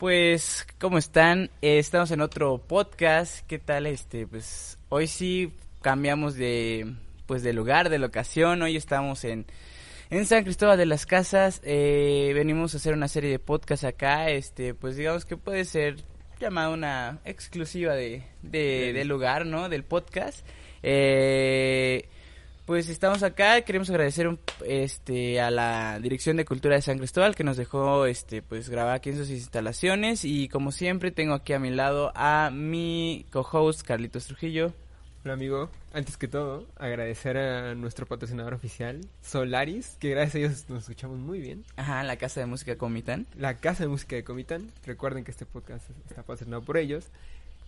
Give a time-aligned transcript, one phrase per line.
[0.00, 1.50] Pues, ¿cómo están?
[1.60, 3.46] Eh, estamos en otro podcast.
[3.46, 3.84] ¿Qué tal?
[3.86, 6.94] Este, pues, hoy sí cambiamos de,
[7.26, 8.62] pues, de lugar, de locación.
[8.62, 9.44] Hoy estamos en,
[10.08, 11.60] en San Cristóbal de las Casas.
[11.64, 14.30] Eh, venimos a hacer una serie de podcasts acá.
[14.30, 15.96] Este, pues, digamos que puede ser
[16.40, 19.68] llamada una exclusiva de, de, del lugar, ¿no?
[19.68, 20.46] Del podcast.
[20.82, 22.08] Eh,
[22.66, 27.34] pues estamos acá, queremos agradecer un, este a la Dirección de Cultura de San Cristóbal
[27.34, 31.52] que nos dejó este pues grabar aquí en sus instalaciones y como siempre tengo aquí
[31.52, 34.72] a mi lado a mi co-host Carlitos Trujillo.
[35.22, 40.64] Hola amigo, antes que todo agradecer a nuestro patrocinador oficial Solaris, que gracias a ellos
[40.70, 41.64] nos escuchamos muy bien.
[41.76, 43.26] Ajá, la Casa de Música Comitán.
[43.36, 47.08] La Casa de Música de Comitán, recuerden que este podcast está patrocinado por ellos.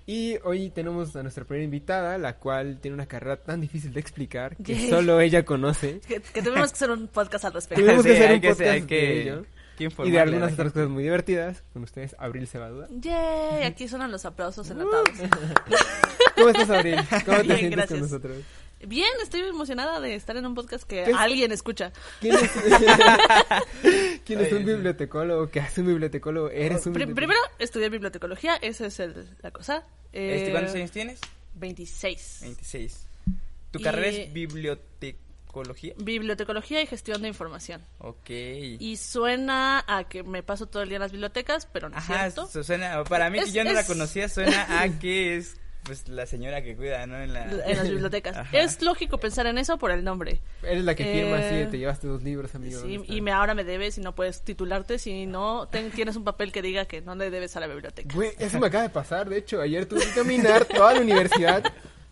[0.06, 4.00] Y hoy tenemos a nuestra primera invitada, la cual tiene una carrera tan difícil de
[4.00, 4.90] explicar que Yay.
[4.90, 6.00] solo ella conoce.
[6.08, 7.84] Que, que tuvimos que hacer un podcast al respecto.
[7.84, 9.46] Tuvimos que Sí, hacer hay un que- podcast hay que- de ello.
[9.78, 10.72] que Y de a algunas otras gente.
[10.80, 11.62] cosas muy divertidas.
[11.72, 12.88] Con ustedes, Abril Cebadura.
[12.90, 15.08] Yay, aquí suenan los aplausos enlatados.
[16.36, 16.96] ¿Cómo estás, Abril?
[17.24, 17.88] ¿Cómo te Bien, sientes gracias.
[17.88, 18.36] con nosotros?
[18.86, 21.16] Bien, estoy emocionada de estar en un podcast que ¿Qué es?
[21.16, 21.92] alguien escucha.
[22.20, 22.50] ¿Quién es,
[24.24, 25.48] ¿Quién es un bibliotecólogo?
[25.50, 26.50] ¿Qué hace un bibliotecólogo?
[26.50, 27.14] ¿Eres un bibliotecólogo?
[27.14, 29.84] primero estudié bibliotecología, esa es el- la cosa.
[30.12, 31.20] Eh, Este, ¿Cuántos años tienes?
[31.54, 32.38] 26.
[32.42, 33.06] 26.
[33.70, 35.94] ¿Tu Y- carrera es bibliotecología?
[35.98, 37.82] Bibliotecología y gestión de información.
[37.98, 38.30] Ok.
[38.30, 42.02] Y suena a que me paso todo el día en las bibliotecas, pero no es
[42.04, 42.46] Ajá, cierto.
[42.48, 45.56] su- suena, para mí que Es- yo no la es- conocía, suena a que es
[45.84, 47.16] pues la señora que cuida, ¿no?
[47.20, 47.44] En, la...
[47.66, 48.36] En las bibliotecas.
[48.36, 48.58] Ajá.
[48.58, 50.40] Es lógico pensar en eso por el nombre.
[50.62, 52.80] Eres la que firma Eh, de te llevaste dos libros, amigo.
[52.82, 56.16] Sí, ¿dónde y me, ahora me debes y no puedes titularte si no ten- tienes
[56.16, 58.14] un papel que diga que no le debes a la biblioteca.
[58.14, 61.62] Güey, eso me acaba de pasar, de hecho, ayer tuve que caminar toda la universidad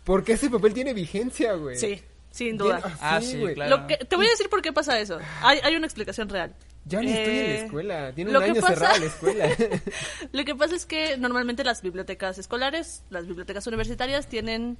[0.03, 1.77] porque ese papel tiene vigencia, güey.
[1.77, 2.81] Sí, sin duda.
[2.99, 3.53] Ah, sí, güey.
[3.55, 3.77] claro.
[3.77, 5.19] Lo que, te voy a decir por qué pasa eso.
[5.41, 6.53] Hay, hay una explicación real.
[6.85, 9.49] Ya ni estoy en la Eh, escuela, tiene un año pasa- cerrada la escuela.
[10.31, 14.77] Lo que pasa es que normalmente las bibliotecas escolares, las bibliotecas universitarias tienen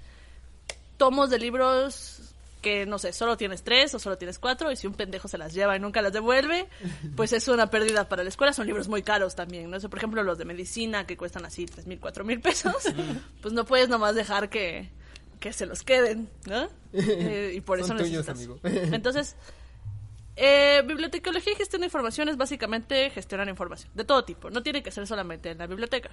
[0.97, 2.21] tomos de libros
[2.61, 5.37] que, no sé, solo tienes tres o solo tienes cuatro y si un pendejo se
[5.39, 6.67] las lleva y nunca las devuelve,
[7.15, 8.53] pues es una pérdida para la escuela.
[8.53, 9.77] Son libros muy caros también, ¿no?
[9.77, 12.75] O sea, por ejemplo, los de medicina que cuestan así tres mil, cuatro mil pesos,
[13.41, 14.89] pues no puedes nomás dejar que,
[15.39, 16.67] que se los queden, ¿no?
[16.93, 18.63] Eh, y por Son eso tuyos, necesitas.
[18.63, 18.95] amigo.
[18.95, 19.35] Entonces,
[20.35, 24.49] eh, bibliotecología y gestión de información es básicamente gestionar información de todo tipo.
[24.49, 26.11] No tiene que ser solamente en la biblioteca.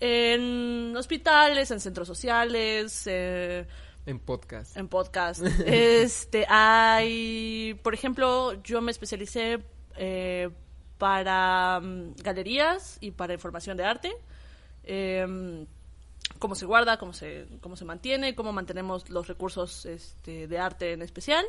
[0.00, 3.66] En hospitales, en centros sociales, eh,
[4.04, 4.76] en podcast.
[4.76, 5.42] en podcast.
[5.66, 9.62] este, hay, por ejemplo, yo me especialicé
[9.96, 10.50] eh,
[10.98, 14.12] para mm, galerías y para información de arte.
[14.82, 15.66] Em,
[16.40, 20.92] cómo se guarda, cómo se, cómo se mantiene, cómo mantenemos los recursos este, de arte
[20.92, 21.44] en especial.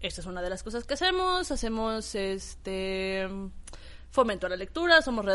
[0.00, 1.50] Esta es una de las cosas que hacemos.
[1.50, 3.28] Hacemos este
[4.10, 5.26] fomento a la lectura, somos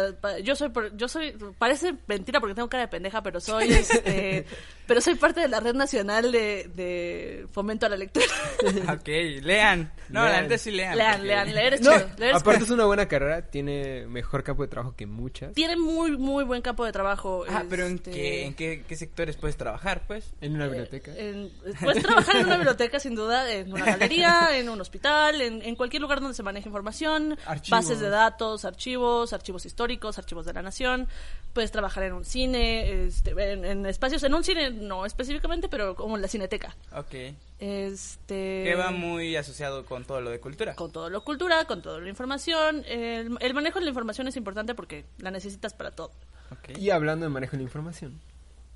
[0.41, 4.45] yo soy yo soy parece mentira porque tengo cara de pendeja, pero soy este
[4.89, 8.25] pero soy parte de la red nacional de, de fomento a la lectura.
[8.91, 9.07] Ok,
[9.41, 9.91] lean.
[10.09, 10.57] No, la Lean.
[10.59, 10.97] sí lean.
[10.97, 14.44] lean, porque- lean, leer es No, chido, leer aparte es una buena carrera, tiene mejor
[14.44, 15.53] campo de trabajo que muchas.
[15.53, 17.45] tiene muy muy buen campo de trabajo.
[17.47, 20.31] Ah, pero ¿en, este, qué, en qué, qué sectores puedes trabajar, pues?
[20.41, 21.11] En una biblioteca.
[21.16, 21.51] En-
[21.81, 25.75] puedes trabajar en una biblioteca, sin duda, en una galería, en un hospital, en, en
[25.75, 27.69] cualquier lugar donde se maneje información, Archivos.
[27.79, 31.07] bases de datos, archivos, archivos históricos, archivos de la nación.
[31.53, 35.95] Puedes trabajar en un cine, este, en, en espacios, en un cine no específicamente, pero
[35.95, 36.75] como la cineteca.
[36.94, 37.13] Ok.
[37.59, 40.75] Este, Que va muy asociado con todo lo de cultura.
[40.75, 42.84] con todo lo cultura, con toda la información.
[42.88, 46.12] El, el manejo de la información es importante porque la necesitas para todo.
[46.51, 46.78] Ok.
[46.78, 48.19] Y hablando de manejo de la información,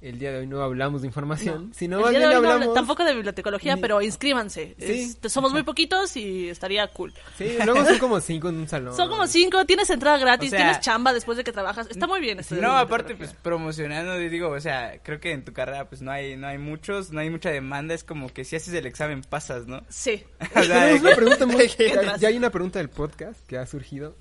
[0.04, 2.62] el día de hoy no hablamos de información, sino El día de hoy no hablamos...
[2.64, 4.76] habla- tampoco de bibliotecología, Ni- pero inscríbanse.
[4.78, 4.86] Sí.
[5.10, 7.14] Este, somos muy poquitos y estaría cool.
[7.38, 8.96] Sí, luego son como cinco en un salón.
[8.96, 11.88] Son como cinco, tienes entrada gratis, O sea- tienes chamba después de que trabajas.
[11.90, 12.40] Está muy bien.
[12.40, 16.02] esto de No, aparte, pues promocionando, digo, o sea, creo que en tu carrera, pues
[16.02, 18.86] no hay, no hay muchos, no hay mucha demanda, es como que si haces el
[18.86, 19.84] examen pasas, ¿no?
[19.90, 20.24] Sí.
[20.56, 21.68] O sea, Tenemos de una pregunta muy...
[21.80, 24.16] ya, ya hay una pregunta del podcast que ha surgido.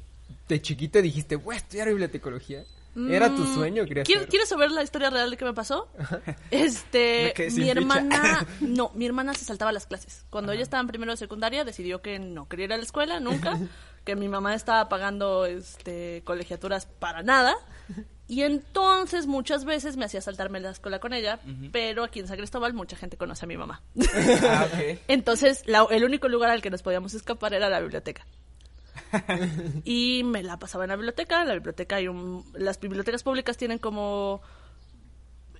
[0.48, 2.64] De chiquita dijiste, voy a estudiar bibliotecología.
[3.08, 3.84] ¿Era tu Mm, sueño?
[3.86, 4.28] ¿Querías ¿Quiere- ser?
[4.28, 5.88] ¿Quieres saber la historia real de qué me pasó?
[6.50, 7.70] Este, mi ficha.
[7.72, 10.24] hermana, no, mi hermana se saltaba las clases.
[10.30, 13.20] Cuando ella estaba en primero de secundaria, decidió que no quería ir a la escuela
[13.20, 13.58] nunca,
[14.04, 17.54] que mi mamá estaba pagando este colegiaturas para nada.
[18.28, 21.40] Y entonces muchas veces me hacía saltarme la escuela con ella,
[21.70, 23.82] pero aquí en San Cristóbal mucha gente conoce a mi mamá.
[24.14, 24.66] Ah.
[25.08, 28.26] Entonces, la- el único lugar al que nos podíamos escapar era la biblioteca.
[29.84, 31.42] y me la pasaba en la biblioteca.
[31.42, 32.44] En la biblioteca hay un...
[32.54, 34.42] Las bibliotecas públicas tienen como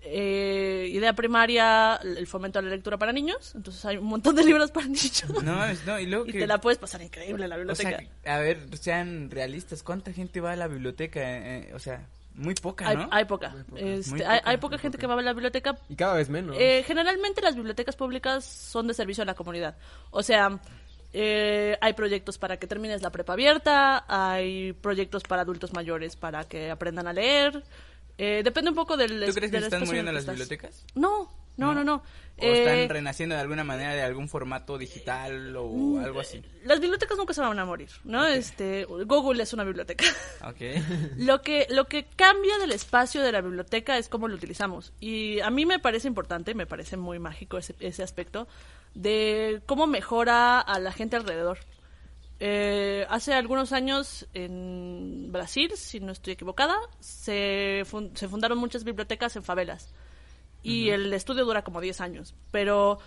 [0.04, 3.54] eh, idea primaria el fomento a la lectura para niños.
[3.54, 5.24] Entonces hay un montón de libros para niños.
[5.42, 6.40] No mames, no, y luego y que...
[6.40, 8.02] te la puedes pasar increíble en la O biblioteca.
[8.24, 11.20] sea, a ver, sean realistas, ¿cuánta gente va a la biblioteca?
[11.22, 13.08] eh, o sea, Muy poca, Hay, ¿no?
[13.12, 13.50] hay poca.
[13.50, 13.80] Muy poca.
[13.80, 15.00] Este, Muy hay, poca, hay gente poca.
[15.02, 15.76] que va a la biblioteca.
[15.88, 16.56] Y cada vez menos.
[16.58, 19.76] Eh, generalmente las bibliotecas públicas son de servicio a la comunidad.
[20.10, 20.58] O sea,
[21.12, 26.44] eh, hay proyectos para que termines la prepa abierta, hay proyectos para adultos mayores para
[26.44, 27.62] que aprendan a leer.
[28.18, 30.84] Eh, depende un poco del ¿Tú crees que están muriendo las bibliotecas?
[30.94, 31.96] No, no, no, no.
[32.38, 36.42] ¿O Eh, están renaciendo de alguna manera de algún formato digital o algo así?
[36.64, 38.26] las bibliotecas nunca se van a morir, ¿no?
[38.26, 40.04] Este, Google es una biblioteca.
[40.48, 40.60] Ok.
[41.18, 44.92] Lo que, lo que cambia del espacio de la biblioteca es cómo lo utilizamos.
[44.98, 48.48] Y a mí me parece importante, me parece muy mágico ese, ese aspecto,
[48.94, 51.58] de cómo mejora a la gente alrededor.
[52.40, 58.82] Eh, hace algunos años en Brasil, si no estoy equivocada, se, fun- se fundaron muchas
[58.84, 59.92] bibliotecas en favelas.
[60.64, 62.34] Y el estudio dura como 10 años.
[62.52, 62.98] Pero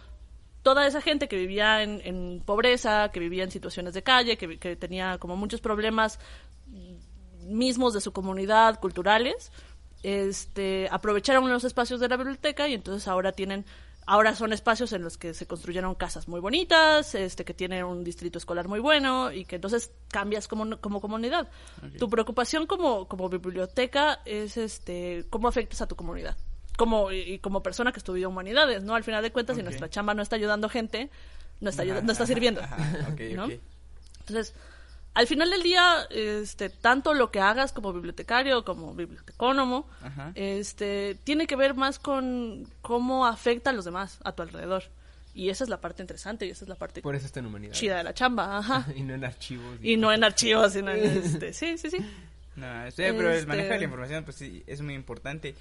[0.61, 4.57] toda esa gente que vivía en, en pobreza, que vivía en situaciones de calle, que,
[4.59, 6.19] que tenía como muchos problemas
[7.43, 9.51] mismos de su comunidad, culturales,
[10.03, 13.65] este, aprovecharon los espacios de la biblioteca y entonces ahora tienen,
[14.05, 18.03] ahora son espacios en los que se construyeron casas muy bonitas, este, que tienen un
[18.03, 21.47] distrito escolar muy bueno y que entonces cambias como, como comunidad.
[21.97, 26.37] Tu preocupación como, como biblioteca es este, cómo afectas a tu comunidad.
[26.77, 28.95] Como, y, y como persona que estudia humanidades, ¿no?
[28.95, 31.09] Al final de cuentas, si nuestra chamba no está ayudando gente,
[31.61, 32.61] no está, ayud- no está sirviendo.
[33.33, 33.47] ¿no?
[34.19, 34.53] Entonces,
[35.15, 40.31] al final del día, este, tanto lo que hagas como bibliotecario, como bibliotecónomo, Ajá.
[40.35, 44.83] este, tiene que ver más con cómo afecta a los demás a tu alrededor.
[45.33, 47.47] Y esa es la parte interesante y esa es la parte Por eso está en
[47.47, 47.73] humanidad.
[47.73, 48.85] chida de la chamba, ajá.
[48.95, 49.77] y no en archivos.
[49.81, 51.97] Y no en archivos, sino en este, sí, sí, sí.
[52.55, 55.55] No, pero el Este- manejo de la información, pues sí, es muy importante.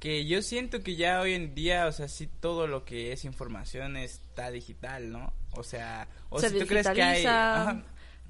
[0.00, 3.24] Que yo siento que ya hoy en día, o sea, sí todo lo que es
[3.24, 5.32] información está digital, ¿no?
[5.52, 7.26] O sea, o Se si tú crees que hay...
[7.26, 7.82] ajá.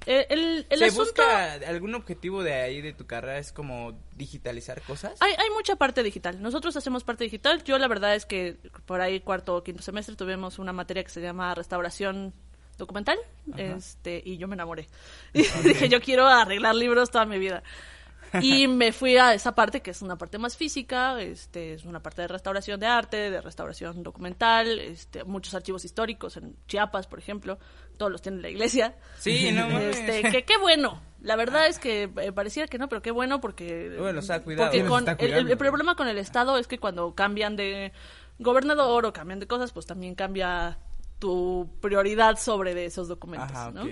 [0.06, 1.04] Eh, el el ¿Se asunto...
[1.04, 3.38] busca algún objetivo de ahí de tu carrera?
[3.38, 5.20] ¿Es como digitalizar cosas?
[5.20, 6.40] Hay, hay mucha parte digital.
[6.40, 7.62] Nosotros hacemos parte digital.
[7.64, 8.56] Yo la verdad es que
[8.86, 12.32] por ahí cuarto o quinto semestre tuvimos una materia que se llama restauración
[12.78, 13.18] documental
[13.56, 14.88] este y yo me enamoré.
[15.34, 17.62] Y dije, yo quiero arreglar libros toda mi vida.
[18.40, 22.00] Y me fui a esa parte que es una parte más física, este es una
[22.02, 27.18] parte de restauración de arte, de restauración documental, este muchos archivos históricos en Chiapas, por
[27.18, 27.58] ejemplo,
[27.98, 28.96] todos los tiene la iglesia.
[29.18, 29.98] Sí, no mames.
[29.98, 31.02] Este, que qué bueno.
[31.20, 34.40] La verdad es que eh, pareciera que no, pero qué bueno porque Bueno, los ha
[34.42, 34.70] cuidado.
[34.70, 35.52] porque con el- el, cuidando.
[35.52, 37.92] el problema con el estado es que cuando cambian de
[38.38, 40.78] gobernador o cambian de cosas, pues también cambia
[41.18, 43.84] tu prioridad sobre de esos documentos, Ajá, ¿no?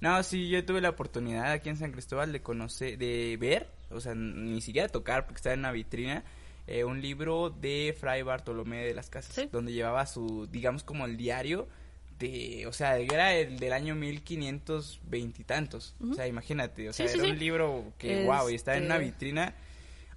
[0.00, 4.00] No, sí, yo tuve la oportunidad aquí en San Cristóbal de conocer, de ver, o
[4.00, 6.24] sea, ni siquiera tocar porque estaba en una vitrina,
[6.66, 9.48] eh, un libro de Fray Bartolomé de las Casas, Sí.
[9.52, 11.68] donde llevaba su, digamos, como el diario
[12.18, 17.08] de, o sea, era el del año 1520 y tantos, o sea, imagínate, o sea,
[17.08, 17.30] sí, era sí.
[17.30, 19.54] un libro que, wow, y estaba en una Este- vitrina,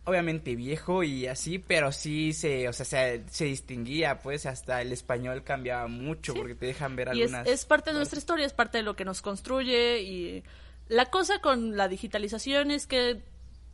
[0.06, 4.94] obviamente viejo y así, pero sí se, o sea, se, se distinguía, pues, hasta el
[4.94, 7.48] español cambiaba mucho porque te dejan ver Y algunas...
[7.48, 10.44] es parte de nuestra historia, es parte de lo que nos construye y
[10.88, 13.22] la cosa con la digitalización es que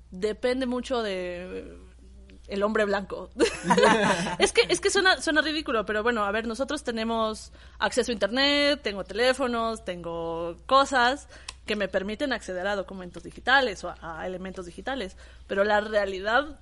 [0.09, 1.77] depende mucho de
[2.53, 3.29] el hombre blanco.
[4.39, 8.13] es que es que suena suena ridículo, pero bueno, a ver, nosotros tenemos acceso a
[8.13, 11.27] internet, tengo teléfonos, tengo cosas
[11.65, 15.15] que me permiten acceder a documentos digitales o a, a elementos digitales,
[15.47, 16.59] pero la realidad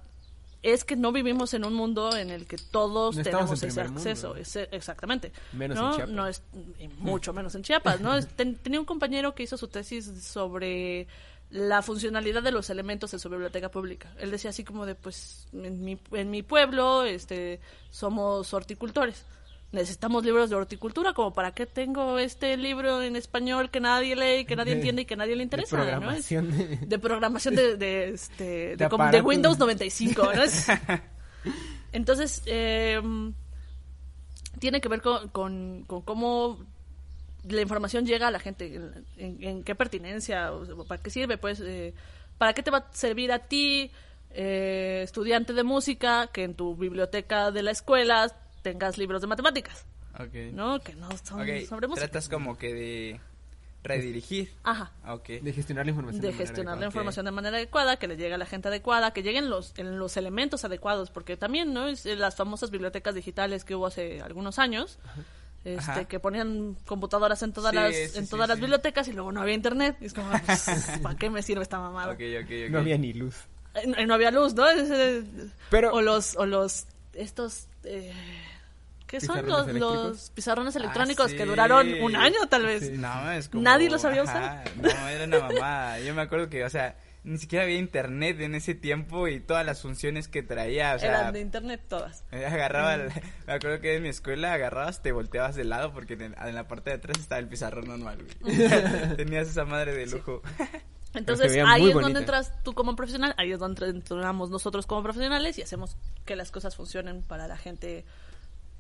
[0.64, 3.82] es que no vivimos en un mundo en el que todos No tenemos en ese
[3.82, 5.32] acceso, ese- exactamente.
[5.54, 5.90] Menos ¿no?
[5.90, 6.14] en Chiapas.
[6.14, 6.44] No es,
[6.78, 8.22] y mucho menos en Chiapas, ¿no?
[8.36, 11.08] Ten- tenía un compañero que hizo su tesis sobre
[11.52, 14.12] la funcionalidad de los elementos en su biblioteca pública.
[14.20, 19.26] Él decía así como de, pues, en mi, en mi pueblo este, somos horticultores.
[19.74, 24.44] Necesitamos libros de horticultura, como para qué tengo este libro en español que nadie lee,
[24.46, 25.84] que nadie De- entiende y que nadie le de interesa, ¿no?
[25.84, 29.22] Es- programación de- programación de, de, este, de.
[29.22, 30.44] Windows 95, ¿no?
[30.44, 30.68] Es-
[31.94, 33.02] Entonces, eh,
[34.60, 36.66] tiene que ver con, con- con cómo
[37.44, 41.38] la información llega a la gente, en, en- en qué pertinencia, o para qué sirve,
[41.38, 41.94] pues, eh,
[42.38, 43.92] para qué te va a servir a ti,
[44.32, 49.86] eh, estudiante de música, que en tu biblioteca de la escuela tengas libros de matemáticas,
[50.20, 50.34] Ok.
[50.54, 50.80] ¿no?
[50.80, 52.08] Que no son sobre música.
[52.08, 53.20] tratas como que de
[53.84, 54.52] redirigir.
[54.64, 54.92] Ajá.
[55.08, 55.28] Ok.
[55.42, 56.22] De gestionar la información.
[56.22, 56.88] de manera gestionar la adecuada.
[56.92, 59.98] información de manera adecuada, que le llegue a la gente adecuada, que lleguen los, en
[59.98, 61.88] los elementos adecuados, porque también, ¿no?
[61.88, 65.00] Es, eh, las famosas bibliotecas digitales que hubo hace algunos años,
[65.64, 66.06] este, Ajá.
[66.06, 68.62] que ponían computadoras en todas Sí, las, sí, en sí, todas las sí.
[68.62, 69.96] bibliotecas y luego no había internet.
[70.02, 70.66] Y es como, pues,
[71.04, 72.16] ¿para qué me sirve esta mamada?
[72.70, 73.36] No había ni luz.
[73.76, 74.70] Eh, no- no había luz, ¿no?
[74.70, 75.24] Eh,
[75.70, 78.12] Pero- o los, o los, estos, eh,
[79.08, 82.88] ¿qué son ¿Pizarrones los, los pizarrones Ah, electrónicos que duraron un año tal vez?
[82.88, 82.98] Sí.
[82.98, 83.64] No, es como...
[83.64, 84.64] Nadie lo sabía usar.
[84.78, 86.00] No, era una mamada.
[86.00, 89.66] Yo me acuerdo que, o sea, ni siquiera había internet en ese tiempo y todas
[89.66, 92.24] las funciones que traía, o sea, Eran de internet todas.
[92.32, 93.12] eh, agarraba, el-
[93.48, 96.68] me acuerdo que en mi escuela agarrabas, te volteabas de lado porque en, en la
[96.68, 98.58] parte de atrás estaba el pizarrón normal, güey.
[99.18, 100.42] Tenías esa madre de lujo.
[101.14, 102.02] Entonces ahí es bonita.
[102.02, 106.38] donde entras tú como profesional, ahí es donde entramos nosotros como profesionales y hacemos que
[106.38, 108.06] las cosas funcionen para la gente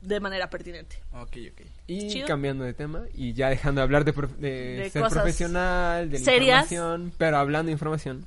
[0.02, 0.96] de manera pertinente.
[1.12, 1.62] ok, ok.
[1.88, 2.28] Y Chido.
[2.28, 6.10] cambiando de tema y ya dejando de hablar de, prof- de De ser cosas profesional,
[6.10, 6.72] de la serias.
[6.72, 8.26] información, pero hablando de información,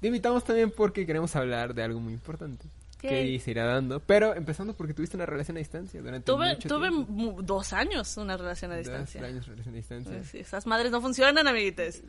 [0.00, 2.66] te invitamos también porque queremos hablar de algo muy importante
[3.00, 3.08] ¿Qué?
[3.08, 6.68] que se irá dando, pero empezando porque tuviste una relación a distancia durante Tuve, mucho
[6.68, 7.42] tuve tiempo.
[7.42, 9.22] dos años una relación a Dos distancia.
[9.24, 10.22] años de relación a distancia.
[10.40, 12.02] Esas madres no funcionan, amiguites.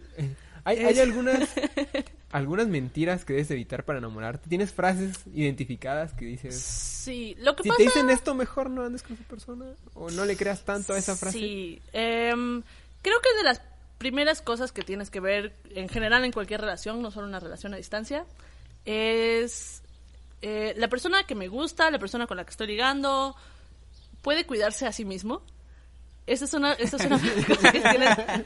[0.63, 1.48] Hay, hay Es- algunas
[2.31, 4.50] algunas mentiras que debes evitar para enamorarte.
[4.50, 7.77] ¿Tienes frases identificadas que dices, Sí, lo que si pasa...
[7.77, 10.98] te dicen esto mejor no andes con esa persona o no le creas tanto a
[10.98, 11.38] esa frase?
[11.39, 12.62] Sí, em,
[13.01, 13.62] creo que es de las
[14.00, 17.74] primeras cosas que tienes que ver en general en cualquier relación, no solo una relación
[17.75, 18.25] a distancia,
[18.86, 19.84] es
[20.41, 23.36] eh, la persona que me gusta, la persona con la que estoy ligando,
[24.22, 25.44] puede cuidarse a sí mismo.
[26.25, 28.10] Esa es una, esa es una cosa que tienes...
[28.18, 28.44] a-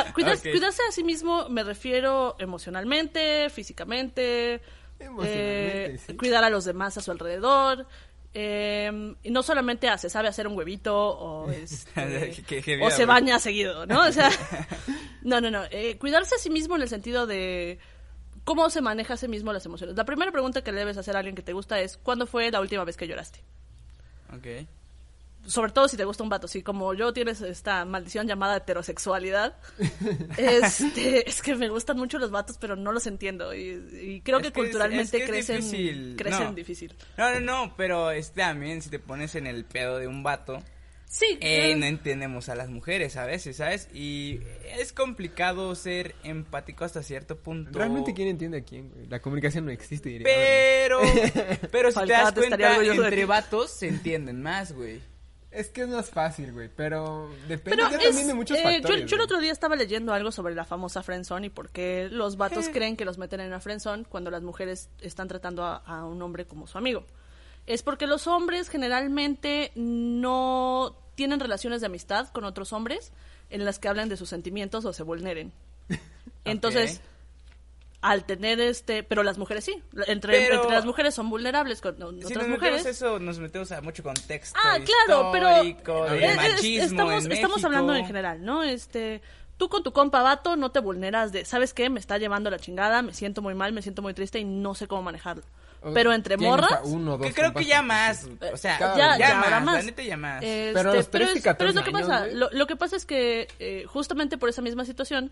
[0.00, 0.42] a- cuidar- Ok.
[0.50, 4.60] Cuidarse a sí mismo me refiero emocionalmente, físicamente,
[5.24, 6.16] eh, sí.
[6.16, 7.86] cuidar a los demás a su alrededor.
[8.38, 12.82] Eh, y no solamente a, se sabe hacer un huevito o, este, Qué- qué heavy,
[12.82, 14.06] o se baña seguido, ¿no?
[14.06, 14.30] O sea,
[15.22, 15.62] no, no, no.
[15.70, 17.78] eh, cuidarse a sí mismo en el sentido de
[18.44, 19.96] cómo se maneja a sí mismo las emociones.
[19.96, 22.50] La primera pregunta que le debes hacer a alguien que te gusta es ¿cuándo fue
[22.50, 23.40] la última vez que lloraste?
[24.36, 24.66] Ok.
[25.46, 29.56] Sobre todo si te gusta un vato, si como yo tienes esta maldición llamada heterosexualidad,
[30.36, 34.38] este, es que me gustan mucho los vatos, pero no los entiendo y, y creo
[34.38, 36.52] Es que, que es- culturalmente es que es crecen, difícil, crecen no.
[36.52, 36.94] difícil.
[37.16, 40.62] No, no, no, pero este también si te pones en el pedo de un vato,
[41.08, 43.88] Sí, eh, eh, no entendemos a las mujeres a veces, ¿sabes?
[43.94, 44.40] Y
[44.76, 47.78] es complicado ser empático hasta cierto punto.
[47.78, 49.06] Realmente quién entiende a quién, güey?
[49.06, 50.24] La comunicación no existe, diría.
[50.26, 51.00] Pero,
[51.70, 55.00] pero si te Faltaba, das te cuenta, entre vatos se entienden más, güey.
[55.56, 59.00] Es que es más fácil, güey, pero depende pero es, también de muchos eh, factores.
[59.00, 62.08] yo, yo el otro día estaba leyendo algo sobre la famosa friendzone y por qué
[62.10, 65.76] los vatos creen que los meten en una friendzone cuando las mujeres están tratando a,
[65.76, 67.06] a un hombre como su amigo.
[67.66, 73.12] Es porque los hombres generalmente no tienen relaciones de amistad con otros hombres
[73.48, 75.54] en las que hablan de sus sentimientos o se vulneren.
[76.44, 77.00] Entonces,
[78.10, 81.98] al tener este, pero las mujeres sí, entre, Pero- entre las mujeres son vulnerables con
[81.98, 82.86] no, otras nos mujeres.
[82.86, 87.32] eso, nos metemos a mucho contexto Ah, claro, pero histórico, de es- machismo estamos, en
[87.32, 88.62] estamos hablando en general, ¿no?
[88.62, 89.22] Este,
[89.56, 91.90] tú con tu compa vato no te vulneras de, ¿sabes qué?
[91.90, 94.74] Me está llevando la chingada, me siento muy mal, me siento muy triste y no
[94.74, 95.42] sé cómo manejarlo.
[95.94, 99.34] Pero entre morras, uno dos Que creo que ya más, o sea, ya, ya, ya
[99.36, 99.74] más, habrá más.
[99.76, 100.42] la neta ya más.
[100.42, 102.48] Este, Pero a los 13 y es, pero es lo que 14 pasa.
[102.52, 105.30] lo que pasa es que eh, justamente por esa misma situación,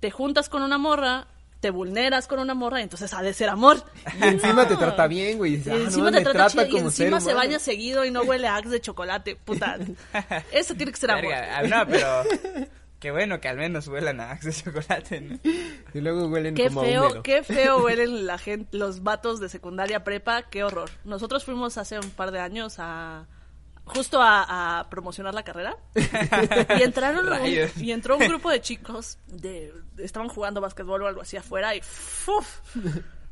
[0.00, 1.28] te juntas con una morra,
[1.66, 3.82] te vulneras con una morra y entonces ha de ser amor.
[4.22, 4.78] Y encima te No.
[4.78, 5.54] trata bien, güey.
[5.54, 7.38] Y Y ah, encima no, te trata chido y como ser encima se humano.
[7.40, 9.34] baña seguido y no huele a Axe de chocolate.
[9.34, 9.78] Puta.
[10.52, 11.24] Eso tiene que ser amor.
[11.32, 12.22] Verga, ah, no, pero
[13.00, 15.38] qué bueno que al menos huelan a Axe de chocolate, ¿no?
[15.92, 17.22] Y luego huelen Qué como a feo, húmedo.
[17.24, 20.88] qué feo huelen la gente, los vatos de secundaria prepa, qué horror.
[21.04, 23.26] Nosotros fuimos hace un par de años a
[23.86, 25.76] justo a, a promocionar la carrera
[26.78, 27.48] y entraron un-
[27.82, 31.80] y entró un grupo de chicos de estaban jugando básquetbol o algo así afuera y
[31.80, 32.46] ¡fuf!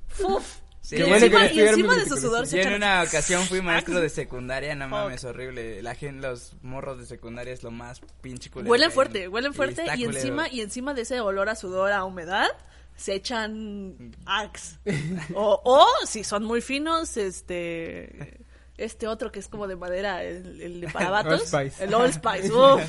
[0.09, 0.45] ¡fuf!
[0.81, 4.01] Sí, y bueno encima, y de su sudor se Yo en una ocasión fui maestro
[4.03, 4.91] de secundaria, no Fuck.
[4.93, 5.81] mames, horrible.
[5.81, 8.71] La gente, los morros de secundaria es lo más pinche culero.
[8.71, 12.49] Huelen fuerte, huelen fuerte y encima y encima de ese olor a sudor a humedad
[12.97, 14.79] se echan Axe.
[15.35, 18.44] O, o si son muy finos, este
[18.77, 21.85] este otro que es como de madera, el, el de para vatos, Old Spice.
[21.85, 22.53] el Old Spice.
[22.53, 22.83] uf.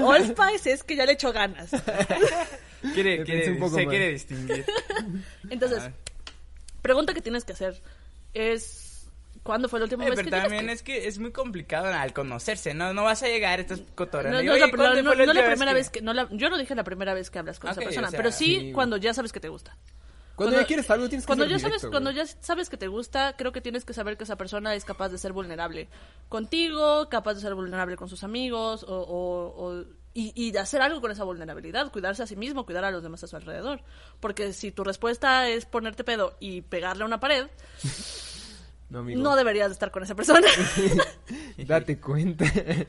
[0.00, 1.70] Old Spice es que ya le echo ganas.
[2.92, 3.90] Quiere, Le quiere, pensé un poco se más.
[3.90, 4.64] quiere distinguir.
[5.48, 5.92] Entonces, Ah.
[6.82, 7.80] pregunta que tienes que hacer
[8.34, 9.06] es
[9.42, 12.12] ¿cuándo fue la última Eh, vez pero que también es que es muy complicado al
[12.12, 12.92] conocerse, ¿no?
[12.92, 14.38] No vas a llegar, estás cotorreando.
[14.38, 16.12] No, y, no, "Oye, la, ¿cuándo no, fue no la última primera vez que, no
[16.12, 18.30] la- yo no dije la primera vez que hablas con esa persona, o sea, pero
[18.32, 18.72] sí, sí.
[18.72, 19.76] cuando ya sabes que te gusta.
[20.36, 22.26] Cuando, ya quieres algo, tienes que cuando ya sabes directo, cuando güey.
[22.26, 25.08] ya sabes que te gusta creo que tienes que saber que esa persona es capaz
[25.10, 25.88] de ser vulnerable
[26.28, 29.84] contigo capaz de ser vulnerable con sus amigos o, o- o-
[30.16, 33.02] y, y de hacer algo con esa vulnerabilidad cuidarse a sí mismo cuidar a los
[33.02, 33.80] demás a su alrededor
[34.20, 37.46] porque si tu respuesta es ponerte pedo y pegarle a una pared
[38.90, 39.20] No, amigo.
[39.20, 40.46] no deberías de estar con esa persona.
[41.58, 42.44] Date cuenta.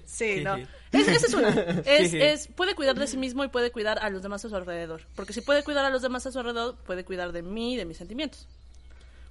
[0.06, 1.50] sí no es, esa es una.
[1.86, 5.02] Es, puede cuidar de sí mismo y puede cuidar a los demás a su alrededor.
[5.16, 7.78] Porque si puede cuidar a los demás a su alrededor puede cuidar de mí y
[7.78, 8.48] de mis sentimientos.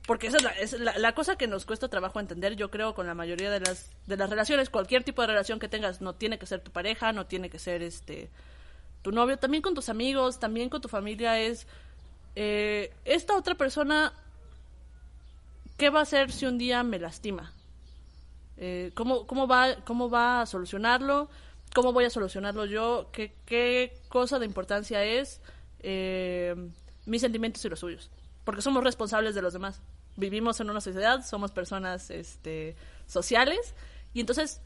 [0.07, 2.95] Porque esa es, la, es la, la cosa que nos cuesta trabajo entender, yo creo,
[2.95, 4.69] con la mayoría de las, de las relaciones.
[4.69, 7.59] Cualquier tipo de relación que tengas, no tiene que ser tu pareja, no tiene que
[7.59, 8.31] ser este
[9.05, 11.67] tu novio, también con tus amigos, también con tu familia, es
[12.37, 14.15] eh, esta otra persona,
[15.77, 17.53] ¿qué va a hacer si un día me lastima?
[18.57, 21.29] Eh, ¿cómo, cómo, va, ¿Cómo va a solucionarlo?
[21.75, 23.11] ¿Cómo voy a solucionarlo yo?
[23.13, 25.41] ¿Qué, qué cosa de importancia es
[25.81, 26.55] eh,
[27.07, 28.11] mis sentimientos y los suyos?
[28.45, 29.83] Porque somos responsables de los demás.
[30.17, 32.77] Vivimos en una sociedad, somos personas este,
[33.07, 33.75] sociales
[34.13, 34.61] y entonces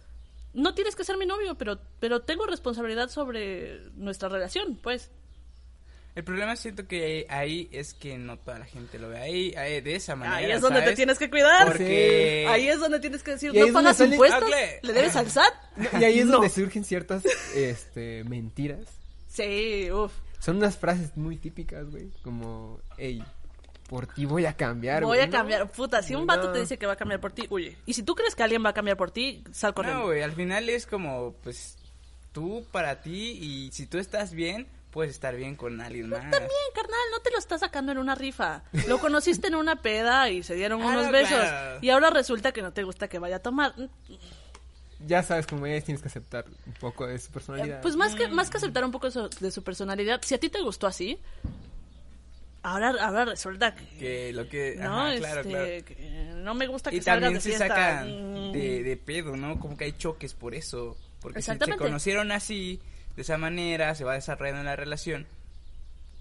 [0.52, 5.10] no tienes que ser mi novio, pero, pero tengo responsabilidad sobre nuestra relación, pues.
[6.18, 9.80] El problema siento que ahí es que no toda la gente lo ve ahí, ahí
[9.80, 10.38] de esa manera.
[10.38, 11.68] Ahí es donde te tienes que cuidar.
[11.68, 14.50] Porque- Ahí es donde tienes que decir, no pagas sale- impuestos,
[14.82, 15.54] le debes al SAT.
[16.00, 16.32] Y ahí es No.
[16.32, 17.22] donde surgen ciertas
[17.54, 18.80] este, mentiras.
[19.28, 20.12] Sí, uff.
[20.40, 22.10] Son unas frases muy típicas, güey.
[22.24, 23.22] Como, hey,
[23.88, 25.20] por ti voy a cambiar, Voy güey".
[25.20, 25.32] a No.
[25.32, 25.70] cambiar.
[25.70, 26.52] Puta, si un vato No.
[26.52, 27.76] te dice que va a cambiar por ti, huye.
[27.86, 30.00] Y si tú crees que alguien va a cambiar por ti, sal corriendo.
[30.00, 31.78] No, güey, al final es como, pues,
[32.32, 36.20] tú para ti y si tú estás bien, puedes estar bien con alguien más.
[36.20, 38.62] También, carnal, no te lo estás sacando en una rifa.
[38.86, 41.38] Lo conociste en una peda y se dieron Ah, unos no, besos.
[41.38, 41.78] claro.
[41.82, 43.74] Y ahora resulta que no te gusta que vaya a tomar.
[45.06, 47.80] Ya sabes cómo es, tienes que aceptar un poco de su Eh, personalidad.
[47.82, 50.38] Pues más que, más que aceptar un poco de su, de su personalidad, si a
[50.40, 51.18] ti te gustó así,
[52.62, 54.76] ahora, ahora resulta que, Que lo que...
[54.76, 55.84] no, ajá, claro, este, claro.
[55.84, 57.68] que no me gusta que Y salgas también de se fiesta.
[57.68, 58.52] sacan Mm.
[58.52, 59.60] de, de pedo, ¿no?
[59.60, 60.96] Como que hay choques por eso.
[61.20, 62.80] Porque si se conocieron así,
[63.18, 65.26] de esa manera, se va desarrollando la relación.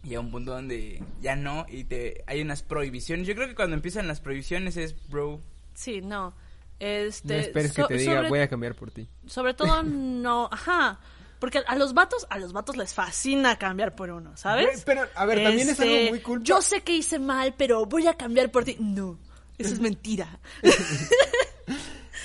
[0.04, 3.28] Y a un punto donde ya no, y te hay unas prohibiciones.
[3.28, 5.40] Yo creo que cuando empiezan las prohibiciones es, bro,
[5.76, 6.34] Sí, no.
[6.80, 9.08] Este, no esperes que te diga, sobre, voy a cambiar por ti.
[9.28, 11.00] sobre todo no, ajá,
[11.38, 14.82] porque a los vatos, a los vatos les fascina cambiar por uno, ¿sabes?
[14.84, 16.46] Pero, a ver, también es algo Este, muy culpa.
[16.46, 18.76] Yo sé que hice mal, pero voy a cambiar por ti.
[18.80, 19.20] No,
[19.60, 20.40] eso es mentira.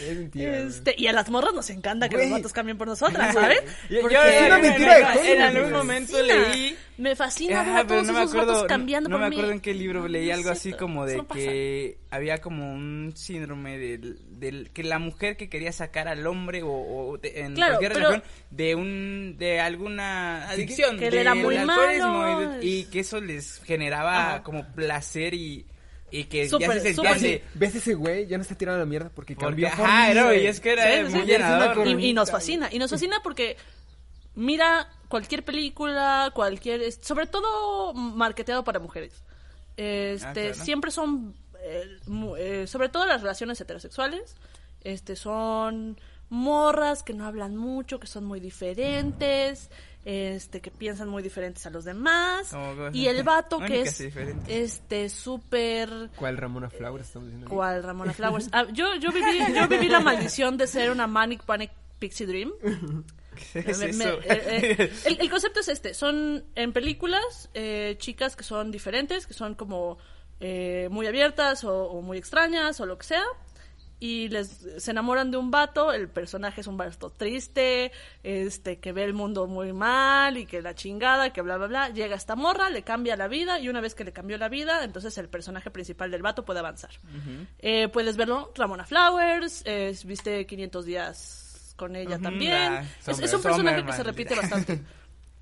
[0.02, 0.66] Es mentira, güey.
[0.68, 3.60] Este, y a las morras nos encanta que los vatos cambien por nosotras, ¿sabes?
[3.90, 6.76] Yo- Porque- yo- Es una en- mentira de en- algún momento leí...
[6.98, 9.36] Me fascina ver a todos no me esos acuerdo, vatos cambiando no por me mí.
[9.36, 13.12] acuerdo en qué libro leí No algo así como de no que había como un
[13.16, 17.54] síndrome del, del que la mujer que quería sacar al hombre o, o de- en
[17.54, 22.42] Claro, cualquier relación de un de alguna adicción que él del era muy malo.
[22.42, 24.42] y, de- y que eso les generaba Ajá.
[24.42, 25.66] como placer y,
[26.12, 27.26] y que Súper, ya se sentían sí.
[27.26, 28.26] de ¿Ves ese güey?
[28.26, 30.90] Ya no está tirando la mierda porque porque, cambió ajá, y es que era Sí,
[30.90, 32.06] eh, sí, muy sí.
[32.06, 33.56] Y, y nos fascina, y nos fascina porque
[34.34, 39.22] mira cualquier película, cualquier, sobre todo marketeado para mujeres.
[39.76, 40.54] Este, Ah, claro.
[40.54, 41.98] siempre son, eh,
[42.38, 44.36] eh, sobre todo las relaciones heterosexuales,
[44.84, 45.98] este, son
[46.28, 49.70] morras que no hablan mucho, que son muy diferentes,
[50.04, 52.52] este, que piensan muy diferentes a los demás,
[52.92, 54.00] y el vato que es,
[54.48, 57.48] este, súper ¿Cuál Ramona Flowers estamos diciendo?
[57.48, 58.48] ¿Cuál Ramona Flowers?
[58.52, 62.52] Ah, yo, yo, viví, yo viví la maldición de ser una Manic Panic Pixie Dream.
[63.52, 64.18] ¿Qué es Me- me- eso?
[64.24, 69.26] eh, eh, el, el concepto es este, son en películas eh, chicas que son diferentes,
[69.26, 69.98] que son como
[70.40, 73.22] eh, muy abiertas o, o muy extrañas o lo que sea,
[74.02, 77.92] y les se enamoran de un vato, el personaje es un vato triste,
[78.24, 81.88] este que ve el mundo muy mal y que la chingada, que bla bla bla,
[81.90, 84.82] llega esta morra, le cambia la vida y una vez que le cambió la vida,
[84.82, 86.90] entonces el personaje principal del vato puede avanzar.
[87.60, 92.72] Eh, puedes verlo, Ramona Flowers, eh, viste 500 días con ella también.
[92.72, 94.82] ah, es, un personaje que se repite bastante.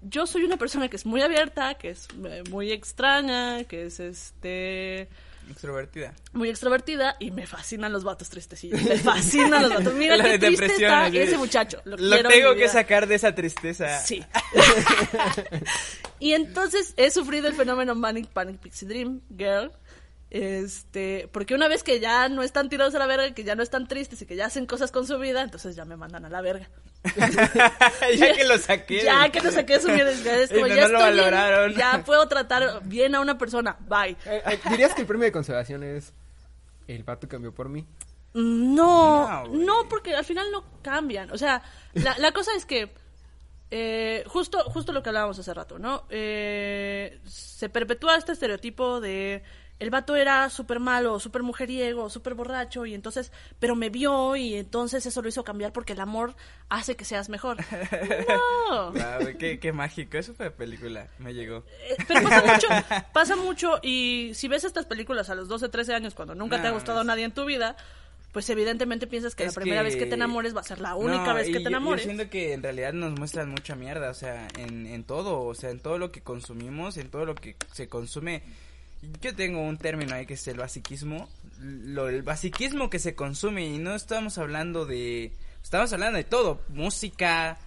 [0.02, 4.00] Yo soy una persona que es muy abierta, que es eh, muy extraña, que es
[4.00, 5.08] este
[5.50, 6.14] Extrovertida.
[6.32, 8.80] muy extrovertida y me fascinan los vatos tristecillos.
[8.82, 9.94] Me fascinan los vatos.
[10.00, 11.80] Mira La qué triste está ese muchacho.
[11.84, 13.98] Lo, Lo tengo que sacar de esa tristeza.
[13.98, 14.24] Sí.
[16.20, 19.72] y entonces he sufrido el fenómeno Manic Panic Pixie Dream Girl.
[20.30, 23.64] Este, porque una vez que ya no están tirados a la verga, que ya no
[23.64, 26.28] están tristes y que ya hacen cosas con su vida, entonces ya me mandan a
[26.28, 26.68] la verga.
[28.16, 29.02] ya que lo saqué.
[29.02, 31.74] Ya que no saqué su es como, Y no- ya no lo estoy bien, valoraron.
[31.74, 33.76] ya puedo tratar bien a una persona.
[33.88, 34.16] Bye.
[34.24, 36.12] Eh, eh, ¿Dirías que el premio de consolación es
[36.86, 37.86] el vato cambió por mí?
[38.32, 41.30] No, No, porque al final no cambian.
[41.32, 41.62] O sea,
[41.94, 42.92] la, la cosa es que
[43.72, 46.04] eh, justo, justo lo que hablábamos hace rato, ¿no?
[46.10, 49.42] Eh, se perpetúa este estereotipo de
[49.80, 54.54] el vato era súper malo, súper mujeriego, súper borracho, y entonces, pero me vio y
[54.54, 56.36] entonces eso lo hizo cambiar porque el amor
[56.68, 57.56] hace que seas mejor.
[58.28, 58.92] No.
[58.92, 61.64] Wow, qué, qué mágico, eso fue película, me llegó.
[61.88, 62.66] Eh, Pero pasa mucho,
[63.12, 66.68] pasa mucho y si ves estas películas a los 12, 13 años cuando nunca te
[66.68, 67.76] ha gustado no es- nadie en tu vida,
[68.32, 70.80] pues evidentemente piensas que Es la primera que- vez que te enamores va a ser
[70.80, 72.04] la única No, vez que yo- te enamores.
[72.04, 75.54] Yo siento que en realidad nos muestran mucha mierda, o sea, en, en todo, o
[75.54, 78.42] sea, en todo lo que consumimos, en todo lo que se consume.
[79.22, 81.28] Yo tengo un término ahí que es el basiquismo,
[81.60, 85.32] lo, el basiquismo que se consume y no estamos hablando de,
[85.62, 87.58] estamos hablando de todo, música,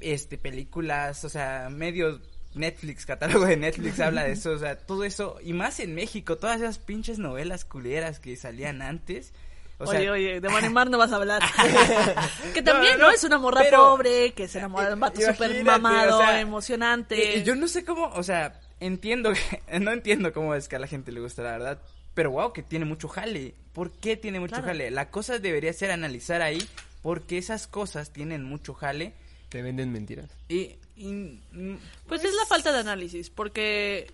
[0.00, 2.20] este, películas, o sea, medios
[2.54, 6.36] Netflix, catálogo de Netflix habla de eso, o sea, todo eso, y más en México,
[6.36, 9.32] todas esas pinches novelas culeras que salían antes.
[9.78, 11.42] O sea, oye, oye, de Manimar no vas a hablar.
[12.54, 13.06] que también, No, ¿no?
[13.08, 16.20] no, Es una morra pero- pobre, que se enamora de un vato súper mamado, o
[16.20, 17.36] sea, emocionante.
[17.36, 20.76] Y- y yo no sé cómo, o sea, entiendo que, no entiendo cómo es que
[20.76, 21.82] a la gente le gusta, la verdad.
[22.14, 23.54] Pero wow, que tiene mucho jale.
[23.72, 24.68] ¿Por qué tiene mucho Claro.
[24.68, 24.90] jale?
[24.90, 26.66] La cosa debería ser analizar ahí
[27.02, 29.12] porque esas cosas tienen mucho jale
[29.50, 30.30] Te venden mentiras.
[30.48, 30.76] y...
[30.96, 31.40] y,
[32.08, 34.10] Pues es la falta de análisis, porque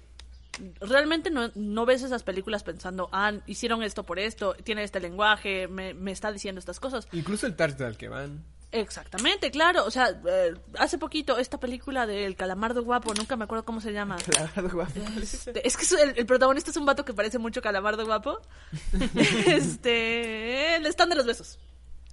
[0.80, 5.68] realmente no, no ves esas películas pensando, ah, hicieron esto por esto, tiene este lenguaje,
[5.68, 7.06] me, me está diciendo estas cosas.
[7.12, 8.44] Incluso el target al que van.
[8.72, 9.84] Exactamente, claro.
[9.84, 13.92] O sea, eh, hace poquito esta película del Calamardo Guapo, nunca me acuerdo cómo se
[13.92, 14.16] llama.
[14.34, 14.86] la verdad, guau.
[15.20, 18.40] Este, es que es- el, el protagonista es un vato que parece mucho Calamardo Guapo.
[19.46, 21.58] este, el stand de los besos.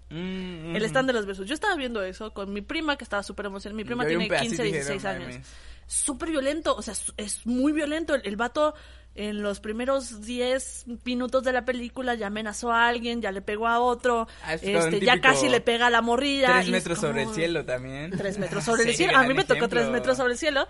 [0.09, 0.85] Mm, El mm.
[0.85, 1.47] stand de los besos.
[1.47, 3.77] Yo estaba viendo eso con mi prima que estaba súper emocionada.
[3.77, 5.27] Mi prima tiene pedacito 15, y dije, 16 "No años.
[5.35, 5.47] mames".
[5.87, 8.15] Súper violento, o sea, es- es muy violento.
[8.15, 8.73] El, el vato
[9.15, 13.67] en los primeros 10 minutos de la película ya amenazó a alguien, ya le pegó
[13.67, 16.53] a otro, Ah, es este, ya casi le pega a la morrilla.
[16.53, 18.11] Tres metros sobre el cielo también.
[18.11, 19.17] Tres metros sobre el cielo.
[19.17, 20.67] A mí me tocó tres metros sobre el cielo.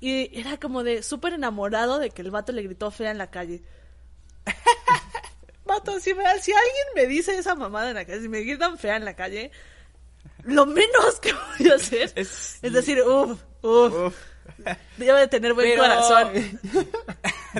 [0.00, 3.30] Y era como de súper enamorado de que el vato le gritó fea en la
[3.30, 3.62] calle.
[5.66, 8.78] Vato, si, me- si alguien me dice esa mamada en la calle, si me gritan
[8.78, 9.50] fea en la calle,
[10.44, 14.16] lo menos que voy a hacer es, Es- decir, uff, uff, Uf.
[14.96, 16.32] debe de tener buen Pero- corazón.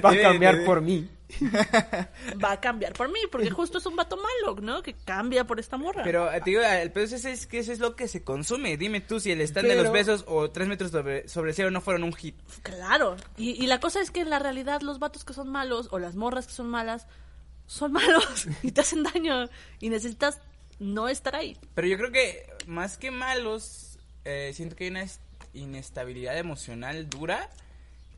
[0.04, 1.08] Va a cambiar por mí.
[2.42, 4.82] Va a cambiar por mí, porque justo es un vato malo, ¿no?
[4.82, 6.02] Que cambia por esta morra.
[6.02, 8.76] Pero eh, te digo, el pedo es, es que eso es lo que se consume.
[8.76, 11.70] Dime tú si el stand de los besos o tres metros sobre, sobre el cielo
[11.70, 12.34] no fueron un hit.
[12.62, 15.88] Claro, y, y la cosa es que en la realidad los vatos que son malos
[15.92, 17.06] o las morras que son malas
[17.66, 19.48] son malos y te hacen daño
[19.78, 20.40] y necesitas
[20.80, 21.56] no estar ahí.
[21.74, 25.02] Pero yo creo que más que malos, eh, siento que hay una
[25.54, 27.48] inestabilidad emocional dura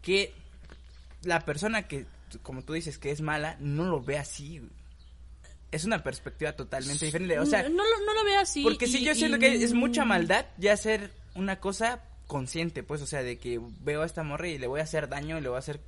[0.03, 0.33] que
[1.23, 2.07] la persona que,
[2.43, 4.61] como tú dices, que es mala, no lo ve así.
[5.71, 7.39] Es una perspectiva totalmente diferente.
[7.39, 8.63] O sea, no, lo- no lo veo así.
[8.63, 12.83] porque sí, y- yo siento y- que es mucha maldad ya hacer una cosa consciente,
[12.83, 15.39] pues, o sea, de que veo a esta morra y le voy a hacer daño
[15.39, 15.81] y le voy a hacer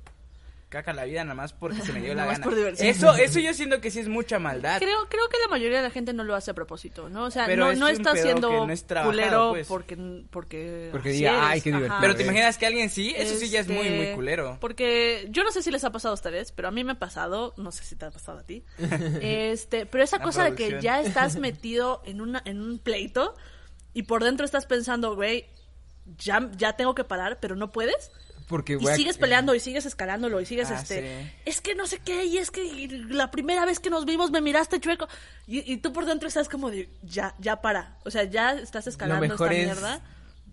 [0.69, 2.45] caca la vida nada más porque se me dio la gana.
[2.79, 4.79] Eso, eso yo siento que sí es mucha maldad.
[4.79, 7.23] Creo, creo que la mayoría de la gente no lo hace a propósito, ¿no?
[7.25, 9.67] O sea, Pero no, es no está siendo no es culero pues.
[9.67, 9.95] porque,
[10.29, 11.43] porque, Porque diga, eres.
[11.43, 11.97] "Ay, qué divertido".
[12.01, 14.57] Pero te imaginas que alguien sí, eso sí ya es muy, Este, muy culero.
[14.59, 16.99] Porque yo no sé si les ha pasado a ustedes, pero a mí me ha
[16.99, 18.63] pasado, no sé si te ha pasado a ti.
[19.21, 23.35] este, pero esa La cosa de que ya estás metido en una en un pleito
[23.93, 25.45] y por dentro estás pensando, güey,
[26.17, 28.11] ya ya tengo que parar, pero no puedes.
[28.47, 31.31] Porque, Y güey, eh, sigues peleando y sigues escalándolo y sigues Ah, este sí.
[31.45, 34.39] es que no sé qué y es que la primera vez que nos vimos me
[34.41, 35.07] miraste chueco
[35.47, 38.85] y, y tú por dentro estás como de ya ya para o sea ya estás
[38.85, 40.01] Lo escalando mejor esta es mierda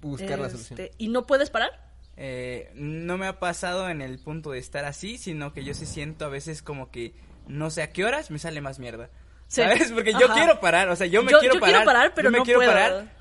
[0.01, 0.89] buscar la Este, solución.
[0.97, 1.71] y no puedes parar
[2.17, 5.85] Eh, no me ha pasado en el punto de estar así, sino que yo sí
[5.87, 7.15] siento a veces como que
[7.47, 9.11] no sé a qué horas me sale más mierda.
[9.49, 9.61] Sí.
[9.63, 9.93] ¿Sabes?
[9.93, 11.75] Porque yo quiero parar, o sea, yo me Yo- quiero yo parar.
[11.75, 12.71] quiero parar, pero yo me no quiero puedo.
[12.73, 13.13] parar.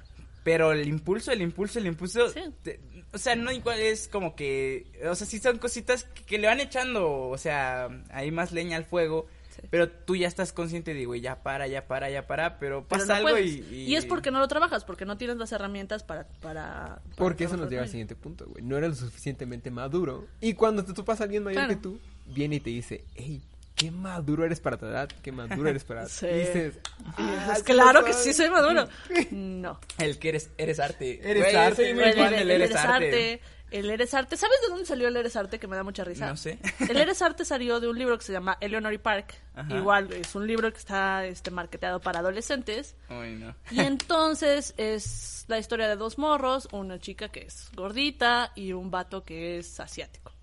[0.43, 2.29] Pero el impulso, el impulso, el impulso.
[2.29, 2.41] Sí.
[2.63, 2.79] te-
[3.13, 4.85] o sea, no igual es como que.
[5.09, 8.77] O sea, sí son cositas que, que le van echando, o sea, hay más leña
[8.77, 9.27] al fuego.
[9.49, 9.61] Sí.
[9.69, 12.57] Pero tú ya estás consciente de, güey, ya para, ya para, ya para.
[12.57, 15.35] Pero pero pasa no algo y, y es porque no lo trabajas porque no tienes
[15.35, 18.63] las herramientas para para, para Porque eso nos lleva al siguiente punto, güey.
[18.63, 20.25] No eres lo suficientemente maduro.
[20.39, 21.75] Y cuando te topas a alguien mayor Claro.
[21.75, 23.41] que tú, viene y te dice, hey,
[23.75, 26.05] qué maduro eres para tu edad, qué maduro eres para...
[26.07, 26.25] Sí.
[26.27, 26.79] Y dices,
[27.17, 28.23] "Ah, sí claro que soy".
[28.23, 28.87] sí soy maduro
[29.31, 31.19] no El que eres, eres arte.
[31.23, 32.93] Eres Güey, arte, soy muy el, fan el- del el eres Eres arte.
[33.05, 35.57] arte el Eres Arte ¿sabes de dónde salió el Eres Arte?
[35.57, 36.59] que me da mucha risa No sé.
[36.89, 39.73] el Eres Arte salió de un libro que se llama Eleanor y Park Ajá.
[39.77, 43.55] igual es un libro que está este marketeado para adolescentes Uy, no.
[43.71, 48.91] Y entonces es la historia de dos morros, una chica que es gordita y un
[48.91, 50.33] vato que es asiático.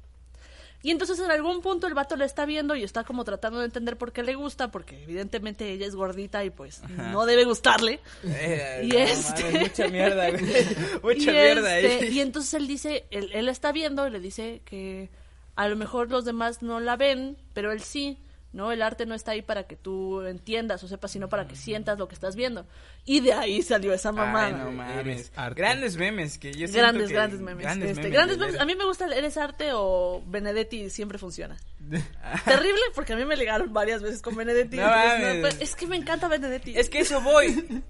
[0.83, 3.65] Y entonces en algún punto el vato la está viendo y está como tratando de
[3.65, 7.99] entender por qué le gusta, porque evidentemente ella es gordita y pues no debe gustarle.
[8.25, 10.43] Eh, Y no este- mucha mierda, güey.
[11.03, 14.63] Mucha y, mierda este, y entonces él dice, él, él está viendo y le dice
[14.65, 15.11] que
[15.57, 18.19] a lo mejor los demás no la ven, pero él sí.
[18.51, 18.73] ¿no?
[18.73, 21.99] El arte no está ahí para que tú entiendas o sepas, sino para que sientas
[21.99, 22.67] lo que estás viendo.
[23.11, 24.47] Y de ahí salió esa mamada.
[24.49, 25.33] Ay, no mames.
[25.57, 27.63] Grandes memes que yo Grandes, que- grandes memes.
[27.63, 28.61] Grandes Este, memes grandes memes.
[28.61, 31.57] A mí me gusta Eres Arte o Benedetti siempre funciona.
[32.45, 34.77] Terrible porque a mí me ligaron varias veces con Benedetti.
[34.77, 35.57] No entonces, mames.
[35.61, 36.77] es que me encanta Benedetti.
[36.79, 37.83] Es que eso voy.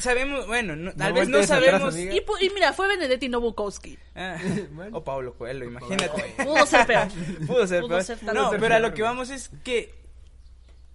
[0.00, 1.94] Sabemos, bueno, no- tal vez no atrás, sabemos.
[1.94, 2.14] amiga.
[2.14, 3.96] y, pu- y mira, fue Benedetti, no Bukowski.
[4.16, 4.36] Ah,
[4.72, 4.96] Bueno.
[4.98, 6.34] o Pablo Coelho, imagínate.
[6.42, 7.08] Pudo ser peor.
[7.46, 8.02] Pudo ser Pudo peor.
[8.04, 8.60] ser No, peor.
[8.60, 9.94] pero a lo que vamos es que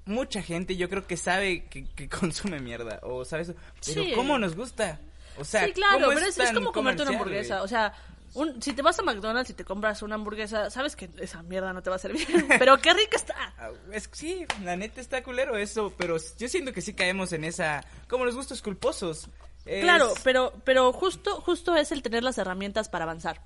[0.06, 3.54] mucha gente yo creo que sabe que, que consume mierda o sabes
[3.86, 4.12] pero Sí.
[4.16, 5.00] cómo nos gusta
[5.38, 7.56] o sea sí, claro, ¿cómo pero es, como comerte una hamburguesa.
[7.56, 7.66] güey?
[7.66, 7.94] O sea,
[8.36, 11.72] Un, si te vas a McDonald's y te compras una hamburguesa, sabes que esa mierda
[11.72, 12.28] no te va a servir.
[12.60, 13.36] Pero qué rica está.
[13.60, 17.44] Ah, Es, sí, la neta está culero eso, pero yo siento que sí caemos en
[17.44, 19.30] esa, como los gustos culposos.
[19.66, 23.40] Es- Claro, pero, pero justo, justo es el tener las herramientas para avanzar.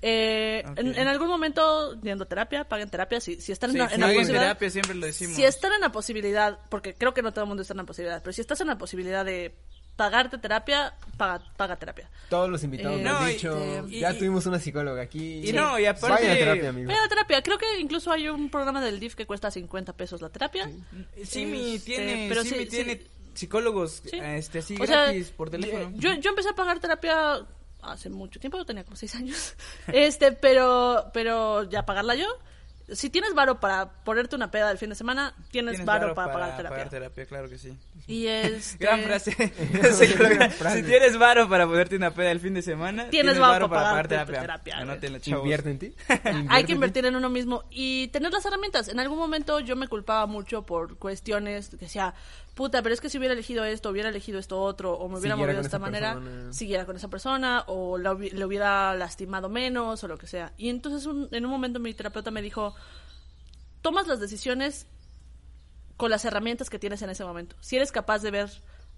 [0.00, 3.20] Eh, en, en algún momento, yendo terapia, paguen terapia.
[3.20, 5.34] Si, si están Sí, en, la- sí, en la en posibilidad, terapia siempre lo decimos.
[5.36, 7.84] si están en la posibilidad, porque creo que no todo el mundo está en la
[7.84, 9.54] posibilidad, pero si estás en la posibilidad de
[9.96, 12.08] pagarte terapia, paga, paga terapia.
[12.30, 15.40] Todos los invitados Eh, me han dicho, y- ya y- tuvimos una psicóloga aquí.
[15.48, 16.88] Y no, y aparte- Vayan a terapia, amigos.
[16.88, 17.42] Vayan a terapia.
[17.42, 20.70] Creo que incluso hay un programa del DIF que cuesta 50 pesos la terapia.
[21.24, 23.06] Simi Este, tiene, pero sí, tiene sí.
[23.34, 24.18] psicólogos Sí.
[24.22, 25.90] este, así O sea, gratis por teléfono.
[25.96, 27.40] Yo, yo empecé a pagar terapia
[27.82, 29.54] hace mucho tiempo, tenía como seis años.
[29.88, 32.26] Este, pero, pero ya pagarla yo.
[32.90, 36.14] Si tienes varo para ponerte una peda del fin de semana, tienes, Tienes varo varo
[36.14, 36.70] para, pagar terapia.
[36.70, 37.76] pagar terapia, claro que sí.
[38.06, 39.34] Y este, Gran frase.
[40.18, 40.78] Gran frase.
[40.78, 44.18] Si tienes varo para ponerte una peda el fin de semana, Tienes varo para pagarte
[44.18, 44.98] tu terapia.
[45.26, 45.94] Invierte en ti.
[46.48, 48.88] Hay que invertir en uno mismo y tener las herramientas.
[48.88, 52.14] En algún momento yo me culpaba mucho por cuestiones que decía,
[52.58, 55.36] puta, pero es que si hubiera elegido esto, hubiera elegido esto otro, o me hubiera
[55.36, 56.52] Siguiera movido de esta manera, persona.
[56.52, 60.52] siguiera con esa persona, o la le hubiera lastimado menos, o lo que sea.
[60.58, 62.74] Y entonces un- en un momento mi terapeuta me dijo,
[63.80, 64.86] tomas las decisiones
[65.96, 67.56] con las herramientas que tienes en ese momento.
[67.60, 68.50] Si eres capaz de ver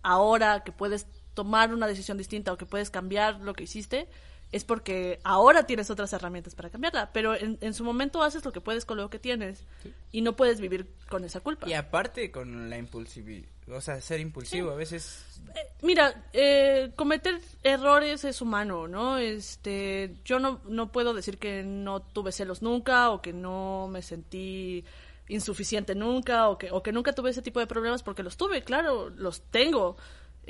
[0.02, 4.08] ahora que puedes tomar una decisión distinta o que puedes cambiar lo que hiciste,
[4.52, 7.12] es porque ahora tienes otras herramientas para cambiarla.
[7.12, 9.64] Pero en, en su momento haces lo que puedes con lo que tienes
[10.12, 11.68] y no puedes vivir con esa culpa.
[11.68, 17.40] Y aparte con la impulsividad, o sea, ser impulsivo a veces Eh, Mira, eh, cometer
[17.62, 19.18] errores es humano, ¿no?
[19.18, 24.02] Este, yo no, no puedo decir que no tuve celos nunca o que no me
[24.02, 24.84] sentí
[25.28, 28.62] insuficiente nunca o que, o que nunca tuve ese tipo de problemas porque los tuve,
[28.64, 29.96] claro, los tengo.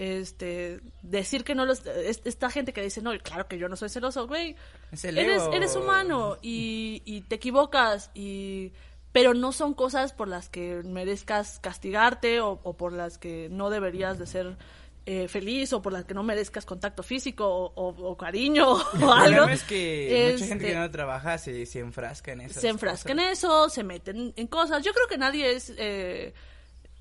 [0.02, 1.84] Este, decir que no los...
[1.84, 4.56] es- esta gente que dice, no, claro que yo no soy celoso, güey.
[5.02, 8.72] Eres, eres humano y, y te equivocas y...
[9.12, 13.68] Pero no son cosas por las que merezcas castigarte o, o por las que no
[13.68, 14.56] deberías de ser
[15.04, 18.80] eh, feliz o por las que no merezcas contacto físico o, o- o cariño o
[18.94, 19.48] El algo.
[19.48, 22.58] es que mucha gente Este, que no trabaja se, se enfrasca en eso.
[22.60, 24.82] se enfrascan en eso, se meten en cosas.
[24.84, 26.32] Yo creo que nadie es eh,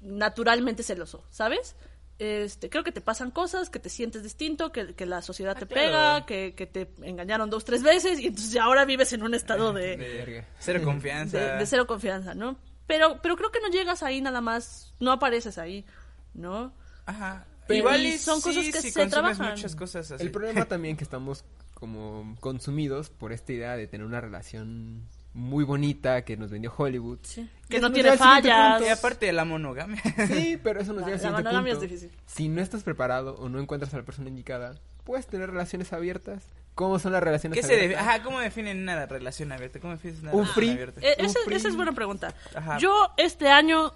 [0.01, 1.75] naturalmente celoso, ¿sabes?
[2.19, 5.63] Este, creo que te pasan cosas, que te sientes distinto, que, que la sociedad te
[5.63, 5.87] Ah, claro.
[5.87, 9.33] pega, que, que te engañaron dos, tres veces y entonces ya ahora vives en un
[9.33, 11.37] estado de, De cero confianza.
[11.39, 12.57] de, de cero confianza, ¿no?
[12.87, 15.85] Pero, pero creo que no llegas ahí nada más, no apareces ahí,
[16.33, 16.73] ¿no?
[17.05, 17.45] Ajá.
[17.67, 19.51] Pero- Igual y son sí, cosas que si se trabajan.
[19.51, 20.21] muchas cosas así.
[20.23, 25.63] El problema también que estamos como consumidos por esta idea de tener una relación muy
[25.63, 27.19] bonita que nos vendió Hollywood.
[27.23, 27.49] Sí.
[27.69, 28.81] Que no tiene fallas.
[28.81, 30.01] Y aparte de la monogamia.
[30.27, 31.85] Sí, pero eso nos La- lleva la siguiente monogamia punto.
[31.85, 32.19] es difícil.
[32.25, 36.43] Si no estás preparado o no encuentras a la persona indicada, puedes tener relaciones abiertas.
[36.75, 37.83] ¿Cómo son las relaciones ¿Qué se debe?
[37.95, 38.07] abiertas?
[38.07, 39.79] Ajá, ¿cómo definen una relación abierta?
[39.79, 40.69] ¿Cómo defines una Un relación free.
[40.71, 41.01] abierta?
[41.01, 41.55] Eh, esa, free.
[41.57, 42.33] esa es buena pregunta.
[42.55, 42.77] Ajá.
[42.79, 43.91] Yo este año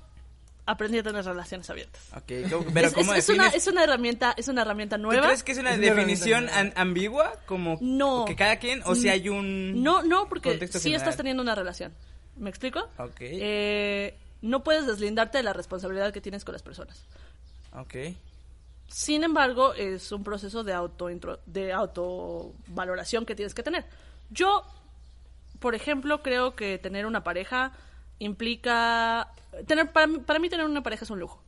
[0.66, 2.02] aprendí a tener relaciones abiertas.
[2.16, 5.04] Ok, ¿cómo- pero es, ¿cómo es- es una, es una herramienta, es una herramienta ¿Tú
[5.04, 5.24] nueva.
[5.24, 7.34] crees que es una Es una definición an- ambigua?
[7.46, 8.26] Como No.
[8.26, 9.84] que cada quien, o si hay un...
[9.84, 11.94] No, no, porque contexto sí estás teniendo una relación.
[12.38, 12.80] ¿Me explico?
[12.98, 13.18] Ok.
[13.22, 17.04] Eh, no puedes deslindarte de la responsabilidad que tienes con las personas.
[17.74, 17.96] Ok.
[18.88, 21.10] Sin embargo, es un proceso de auto
[21.46, 23.86] de autovaloración que tienes que tener.
[24.30, 24.64] Yo,
[25.60, 27.72] por ejemplo, creo que tener una pareja
[28.26, 29.28] implica
[29.68, 31.42] tener para mí, para mí tener una pareja es un lujo.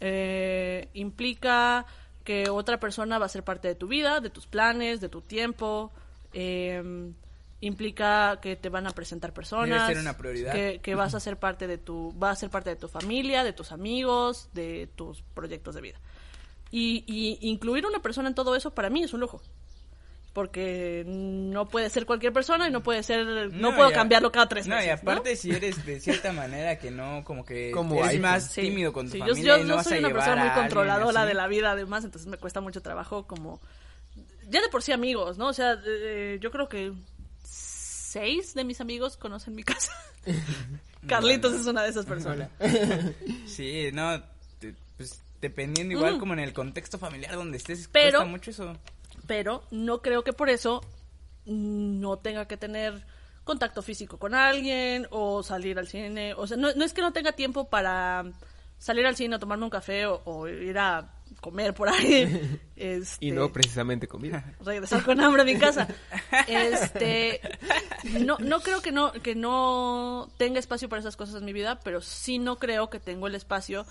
[0.00, 1.86] Eh, implica
[2.24, 5.20] que otra persona va a ser parte de tu vida, de tus planes, de tu
[5.20, 5.92] tiempo.
[6.32, 7.12] eh,
[7.60, 9.88] implica que te van a presentar personas.
[9.88, 10.52] ser una prioridad.
[10.52, 13.42] Que, que vas a ser parte de tu, va a ser parte de tu familia,
[13.42, 15.98] de tus amigos, de tus proyectos de vida.
[16.70, 19.40] Y, y incluir una persona en todo eso para mí es un lujo.
[20.34, 24.66] Porque no puede ser cualquier persona y no puede ser, no, puedo cambiarlo cada tres
[24.66, 24.88] no, meses.
[24.88, 28.22] y aparte si eres de cierta manera que no, como que Como eres iPhone.
[28.22, 28.62] más Sí.
[28.62, 30.44] tímido con tu Sí, yo- familia yo, y no yo vas soy a una persona
[30.44, 33.60] muy controladora de la vida, además, entonces me cuesta mucho trabajo como...
[34.50, 35.46] Ya de por sí amigos, ¿no?
[35.48, 36.92] O sea, eh, yo creo que
[37.44, 39.92] seis de mis amigos conocen mi casa.
[41.06, 42.48] Carlitos es una de esas personas.
[43.46, 44.20] Sí, no,
[44.58, 48.76] te- pues dependiendo igual como en el contexto familiar donde estés, Pero- cuesta mucho eso.
[49.26, 50.80] Pero no creo que por eso
[51.46, 53.04] no tenga que tener
[53.44, 56.34] contacto físico con alguien o salir al cine.
[56.34, 58.24] O sea, no, no es que no tenga tiempo para
[58.78, 61.10] salir al cine o tomarme un café o, o ir a
[61.40, 62.60] comer por ahí.
[62.76, 64.52] Este, Y no precisamente comida.
[64.58, 65.86] regresar con hambre a mi casa.
[66.48, 67.40] Este,
[68.24, 71.78] no, no creo que no, que no tenga espacio para esas cosas en mi vida,
[71.84, 73.86] pero sí no creo que tengo el espacio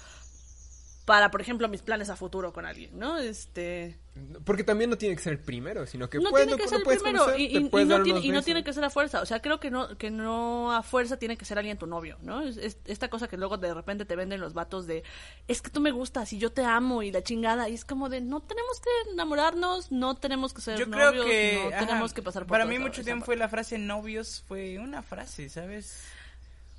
[1.05, 3.17] para, por ejemplo, mis planes a futuro con alguien, ¿no?
[3.17, 3.99] Este...
[4.45, 6.83] Porque también no tiene que ser el primero, sino que no puedes, tiene que ser
[6.83, 9.21] puedes primero conocer, y, no tiene, y no tiene que ser a fuerza.
[9.21, 12.19] O sea, creo que no que no a fuerza tiene que ser alguien tu novio,
[12.21, 12.43] ¿no?
[12.43, 15.03] Es, es- esta cosa que luego de repente te venden los vatos de
[15.47, 17.69] es que tú me gustas y yo te amo y la chingada.
[17.69, 21.25] Y es como de no tenemos que enamorarnos, no tenemos que ser Yo novios, creo
[21.25, 24.43] que no ajá, tenemos que pasar por para mí mucho tiempo fue la frase novios
[24.47, 26.03] fue una frase, ¿sabes?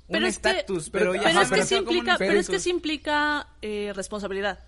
[0.07, 2.59] Pero un es que- estatus, pero- pero, Pero es que sí implica, pero es que
[2.59, 4.59] sí implica eh, responsabilidad.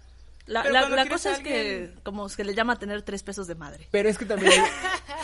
[0.47, 0.63] La,
[1.09, 3.87] cosa es que, como se le llama tener tres pesos de madre.
[3.91, 4.59] Pero es que también hay-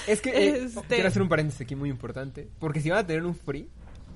[0.07, 3.07] es que eh, Este- quiero hacer un paréntesis aquí muy importante, porque si van a
[3.07, 3.69] tener un free,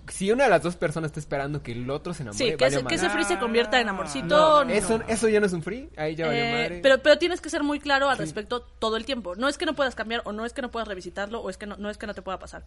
[0.09, 2.55] si una de las dos personas está esperando que el otro se enamore, Sí, que,
[2.57, 4.25] vale ese, que ese free se convierta en amorcito.
[4.27, 4.71] No, no.
[4.73, 6.79] eso, eso ya no es un free, ahí ya valió Eh, madre.
[6.83, 8.23] pero, pero tienes que ser muy claro al Sí.
[8.23, 9.35] respecto todo el tiempo.
[9.35, 11.57] No es que no puedas cambiar o no es que no puedas revisitarlo o es
[11.57, 12.63] que no, no es que no te pueda pasar.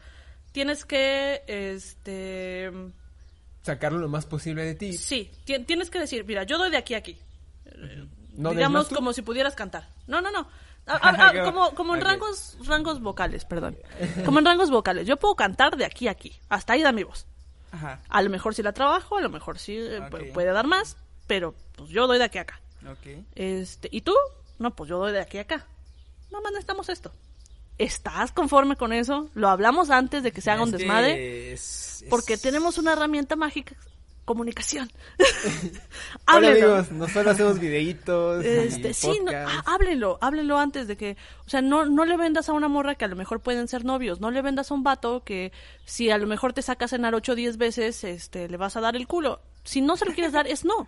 [0.52, 2.70] Tienes que, este,
[3.62, 4.92] Sacarlo lo más posible de ti.
[4.96, 7.18] sí, ti- tienes que decir, mira, yo doy de aquí a aquí.
[8.36, 9.88] No Digamos como si pudieras cantar.
[10.06, 10.48] No, no, no.
[10.86, 13.76] A- a- a- Qué como como en rangos rangos vocales, perdón.
[14.24, 15.06] Como en rangos vocales.
[15.06, 16.38] Yo puedo cantar de aquí a aquí.
[16.48, 17.26] Hasta ahí da mi voz.
[17.72, 20.00] Ajá, A lo mejor sí la trabajo, a lo mejor sí eh,
[20.34, 20.96] puede dar más,
[21.28, 22.60] pero pues yo doy de aquí a acá.
[22.90, 23.24] ok.
[23.36, 24.14] Este, ¿y tú?
[24.58, 25.66] No, pues yo doy de aquí a acá.
[26.32, 27.12] Nada más necesitamos esto.
[27.80, 29.30] ¿Estás conforme con eso?
[29.34, 31.52] Lo hablamos antes de que se haga un Es desmadre.
[31.52, 33.74] es- Porque tenemos una herramienta mágica,
[34.24, 34.90] comunicación.
[35.18, 36.74] Hola Háblenlo.
[36.74, 38.44] amigos, nosotros hacemos videitos.
[38.44, 41.16] y Este, sí, no, há- háblenlo, háblenlo antes de que,
[41.46, 43.84] o sea, no, no le vendas a una morra que a lo mejor pueden ser
[43.84, 45.52] novios, no le vendas a un vato que
[45.84, 48.76] si a lo mejor te saca a cenar 8 o 10 veces, este, le vas
[48.76, 49.40] a dar el culo.
[49.64, 50.86] Si no se lo quieres dar, es no.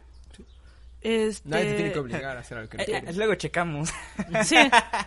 [1.02, 3.10] Este, Nadie te tiene que obligar a hacer algo que no Eh, quieres.
[3.10, 3.90] eh, luego checamos.
[4.44, 4.56] Sí,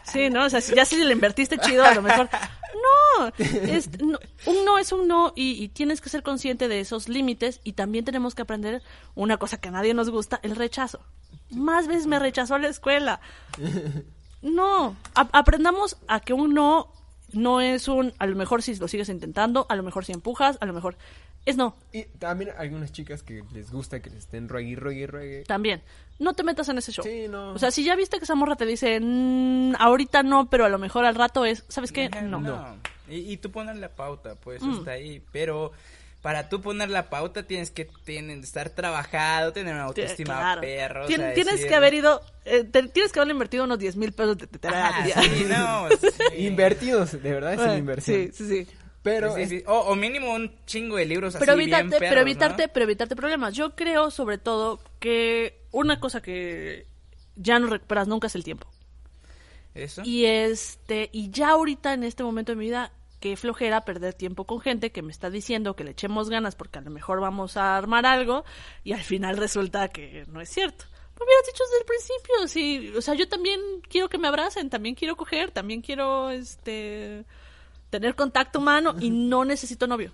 [0.04, 0.46] sí, ¿no?
[0.46, 2.28] O sea, si ya si le invertiste chido, a lo mejor.
[2.76, 6.82] No, es- no, un no es un no y, y tienes que ser consciente de
[6.82, 8.84] esos límites y también tenemos que aprender
[9.16, 11.00] una cosa que a nadie nos gusta, el rechazo.
[11.52, 13.22] Más veces me rechazó la escuela.
[14.42, 16.92] No, a- aprendamos a que un no
[17.34, 20.58] no es un, a lo mejor si lo sigues intentando, a lo mejor si empujas,
[20.62, 20.96] a lo mejor
[21.46, 25.08] es no, Y también hay algunas chicas que les gusta que les estén ruegue, ruegue,
[25.08, 25.44] ruegue.
[25.44, 25.82] también.
[26.18, 27.04] No te metas en ese show.
[27.06, 27.52] Sí, no.
[27.54, 30.70] O sea, si ya viste que esa morra te dice, "Mm, ahorita no, pero a
[30.70, 32.06] lo mejor al rato es, ¿sabes qué?
[32.12, 32.78] Ajá, No.
[33.10, 34.74] Y, y tú poner la pauta, pues Mm.
[34.78, 35.22] está ahí.
[35.32, 35.72] Pero
[36.22, 40.62] para tú poner la pauta tienes que tienen, estar trabajado, tener una autoestima claro.
[40.62, 41.04] perro.
[41.06, 43.78] o Tien- sea, tienes decir- que haber ido, eh, te- tienes que haberle invertido unos
[43.78, 45.22] 10 mil pesos de, terapia.
[45.22, 45.88] sí, no,
[46.34, 46.46] sí.
[46.46, 48.32] Invertidos, de verdad es una Eh, inversión.
[48.34, 48.72] Sí, sí, sí.
[49.06, 49.64] Pero Sí, es- sí.
[49.68, 52.74] O, o mínimo un chingo de libros Pero así bien evitarte, pero evitarte, ¿no?
[52.74, 53.54] pero evitarte problemas.
[53.54, 56.88] Yo creo sobre todo que una cosa que
[57.36, 58.68] ya no recuperas nunca es el tiempo.
[59.76, 60.02] Eso.
[60.04, 64.46] Y este, y ya ahorita en este momento de mi vida, qué flojera perder tiempo
[64.46, 67.58] con gente que me está diciendo que le echemos ganas porque a lo mejor vamos
[67.58, 68.44] a armar algo
[68.84, 70.86] y al final resulta que no es cierto.
[71.20, 74.70] Me hubieras dicho desde el principio, sí, o sea, yo también quiero que me abracen,
[74.70, 77.24] también quiero coger, también quiero este
[78.00, 80.12] tener contacto humano y no necesito novio.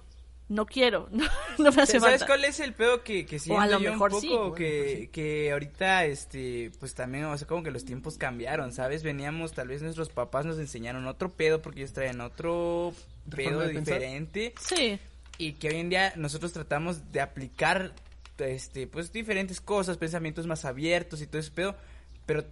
[0.50, 1.24] No quiero, no,
[1.60, 2.26] no me hace ¿Sabes falta.
[2.28, 4.28] cuál es el pedo que, que siento a lo yo mejor un sí.
[4.28, 4.40] poco?
[4.50, 9.02] Bueno, que, que ahorita, este, pues también, o sea, como que los tiempos cambiaron, ¿sabes?
[9.02, 12.94] Veníamos, tal vez nuestros papás nos enseñaron otro pedo porque ellos traen otro
[13.26, 14.00] ¿De pedo pensar?
[14.00, 15.00] diferente Sí,
[15.38, 17.94] y que hoy en día nosotros tratamos de aplicar,
[18.38, 21.76] este, pues diferentes cosas, pensamientos más abiertos y todo ese pedo,
[22.26, 22.44] pero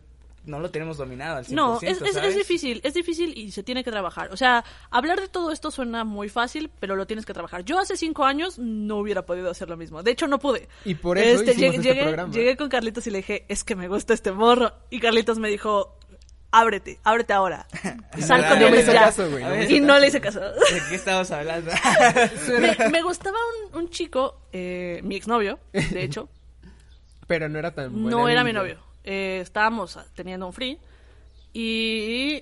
[0.45, 3.83] no lo tenemos dominado al 100%, No, es, es, difícil, es difícil y se tiene
[3.83, 4.31] que trabajar.
[4.31, 7.63] O sea, hablar de todo esto suena muy fácil, pero lo tienes que trabajar.
[7.65, 10.01] Yo hace cinco años no hubiera podido hacer lo mismo.
[10.03, 10.67] De hecho, no pude.
[10.85, 12.33] Y por eso llegué, este llegué- programa.
[12.33, 14.71] llegué con Carlitos y le dije, es que me gusta este morro.
[14.89, 15.95] Y Carlitos me dijo,
[16.51, 17.67] ábrete, ábrete ahora.
[18.17, 19.01] Sal No con me hizo ya.
[19.05, 20.39] caso, güey, no me hizo y no le hice caso.
[20.41, 21.71] ¿De qué estamos hablando?
[22.59, 23.37] me, me gustaba
[23.71, 26.27] un, un chico, eh, mi exnovio, de hecho,
[27.27, 28.79] pero no era tan buena no era mi novio.
[29.03, 30.77] Eh, estábamos teniendo un free
[31.53, 32.41] y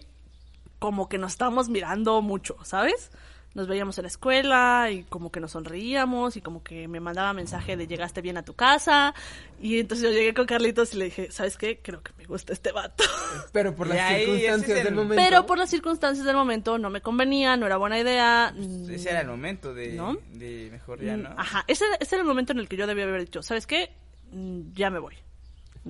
[0.80, 3.12] como que nos estábamos mirando mucho, ¿sabes?
[3.54, 7.34] Nos veíamos en la escuela y como que nos sonreíamos y como que me mandaba
[7.34, 9.15] mensaje de llegaste bien a tu casa
[9.60, 11.80] y entonces yo llegué con Carlitos y le dije, ¿sabes qué?
[11.82, 13.04] Creo que me gusta este vato.
[13.54, 15.15] Pero por las ahí, ese es circunstancias el- del momento.
[15.24, 18.53] Pero por las circunstancias del momento no me convenía, no era buena idea.
[18.89, 20.18] Ese era el momento de, ¿No?
[20.34, 21.30] de mejor ya, ¿no?
[21.32, 23.66] Mm, Ajá, ese, ese era el momento en el que yo debía haber dicho, ¿sabes
[23.66, 23.89] qué?
[24.34, 25.16] Mm, Ya me voy.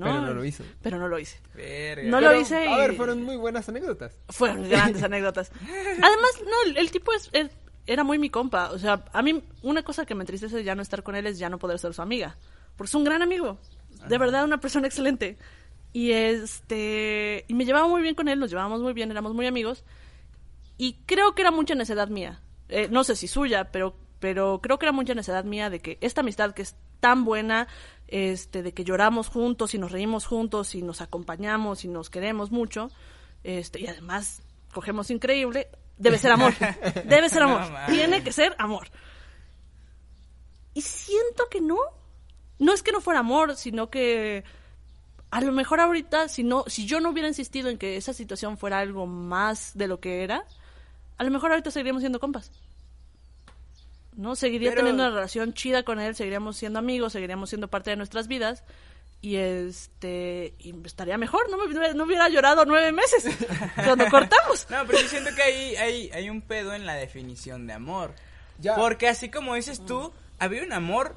[0.05, 0.63] Pero no lo hizo.
[0.81, 1.39] Pero no lo hice.
[1.55, 2.09] Verga.
[2.09, 4.13] No Pero, lo hice A y- ver, fueron muy buenas anécdotas.
[4.29, 5.51] Fueron grandes anécdotas.
[5.61, 7.51] Además, no, el, tipo es, er-
[7.85, 8.69] era muy mi compa.
[8.71, 11.39] O sea, a mí una cosa que me entristece ya no estar con él es
[11.39, 12.37] ya no poder ser su amiga.
[12.75, 13.57] Porque es un gran amigo.
[14.07, 15.37] De verdad, una persona excelente.
[15.93, 19.47] Y este y me llevaba muy bien con él, nos llevábamos muy bien, éramos muy
[19.47, 19.83] amigos.
[20.77, 22.41] Y creo que era mucha necedad mía.
[22.69, 25.97] Eh, no sé si suya, pero, pero creo que era mucha necedad mía de que
[26.01, 27.67] esta amistad que es tan buena,
[28.07, 32.51] este, de que lloramos juntos y nos reímos juntos y nos acompañamos y nos queremos
[32.51, 32.89] mucho,
[33.43, 34.41] este, y además
[34.73, 36.53] cogemos increíble, debe ser amor.
[37.05, 37.61] Debe ser amor.
[37.69, 37.77] No.
[37.87, 38.89] Tiene que ser amor.
[40.73, 41.77] Y siento que no.
[42.59, 44.43] No es que no fuera amor, sino que
[45.29, 48.57] a lo mejor ahorita, si no, si yo no hubiera insistido en que esa situación
[48.57, 50.45] fuera algo más de lo que era,
[51.17, 52.51] a lo mejor ahorita seguiríamos siendo compas.
[54.17, 54.35] ¿No?
[54.35, 57.95] Seguiría Pero- teniendo una relación chida con él, seguiríamos siendo amigos, seguiríamos siendo parte de
[57.95, 58.63] nuestras vidas.
[59.19, 63.25] Y este, y estaría mejor, no, me, no hubiera llorado nueve meses
[63.83, 64.67] cuando cortamos.
[64.69, 68.13] No, pero yo siento que hay, hay, hay un pedo en la definición de amor.
[68.59, 68.75] Ya.
[68.75, 71.15] Porque así como dices tú, había un amor.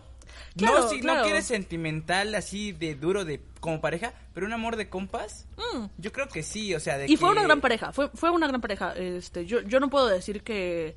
[0.56, 1.18] Claro, no, si claro.
[1.20, 5.46] no quieres sentimental, así de duro, de como pareja, pero un amor de compas.
[5.56, 5.86] Mm.
[5.98, 8.46] Yo creo que sí, o sea, de Y fue una gran pareja, fue, fue una
[8.48, 8.94] gran pareja.
[8.94, 10.96] Este, yo, yo no puedo decir que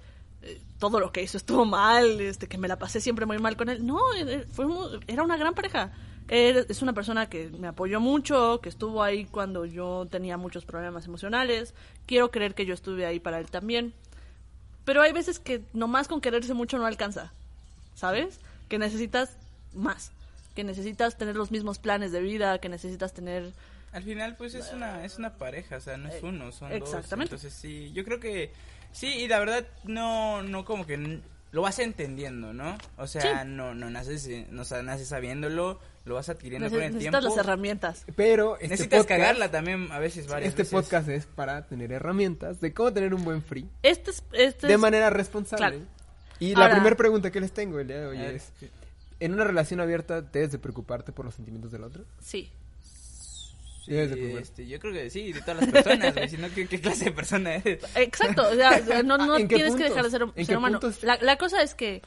[0.80, 3.70] todo lo que hizo estuvo mal, este, que me la pasé siempre muy mal con
[3.70, 3.86] él.
[3.86, 5.92] No, eh, fue mu- era una gran pareja.
[6.30, 10.66] Él es una persona que me apoyó mucho, que estuvo ahí cuando yo tenía muchos
[10.66, 11.74] problemas emocionales.
[12.06, 13.94] Quiero creer que yo estuve ahí para él también.
[14.86, 17.32] Pero hay veces que nomás con quererse mucho no alcanza,
[17.96, 18.40] ¿sabes?
[18.68, 19.38] Que necesitas
[19.74, 20.12] más,
[20.56, 23.52] que necesitas tener los mismos planes de vida, que necesitas tener
[23.94, 26.78] Al final, pues es una, es una pareja, o sea, no es uno, son Eh,
[26.78, 27.36] exactamente.
[27.36, 27.44] dos.
[27.44, 28.52] Entonces, sí, yo creo que
[28.94, 31.20] sí, y la verdad, no, no como que
[31.52, 32.78] lo vas entendiendo, ¿no?
[32.98, 33.48] O sea, Sí.
[33.50, 36.94] no, no naces, eh, no, o sea, naces sabiéndolo, lo vas adquiriendo neces- con el
[36.94, 37.36] necesitas tiempo.
[37.38, 38.06] las herramientas.
[38.16, 40.74] Pero este Necesitas podcast- cagarla también a veces, varias Este veces.
[40.74, 44.74] podcast es para tener herramientas de cómo tener un buen free Este es, este de
[44.74, 45.68] es- manera responsable.
[45.78, 45.86] Claro.
[46.40, 48.52] Y la primera pregunta que les tengo el día de hoy es,
[49.20, 52.04] ¿en una relación abierta debes de preocuparte por los sentimientos del otro?
[52.20, 52.52] Sí.
[53.86, 56.68] Sí, de este, yo creo que sí, de todas las personas, güey, si no, ¿qué,
[56.68, 57.84] qué clase de persona eres?
[57.96, 60.80] Exacto, o sea, no, no ¿En qué tienes que dejar de ser, ¿En ser humano.
[61.02, 62.02] La, la cosa es que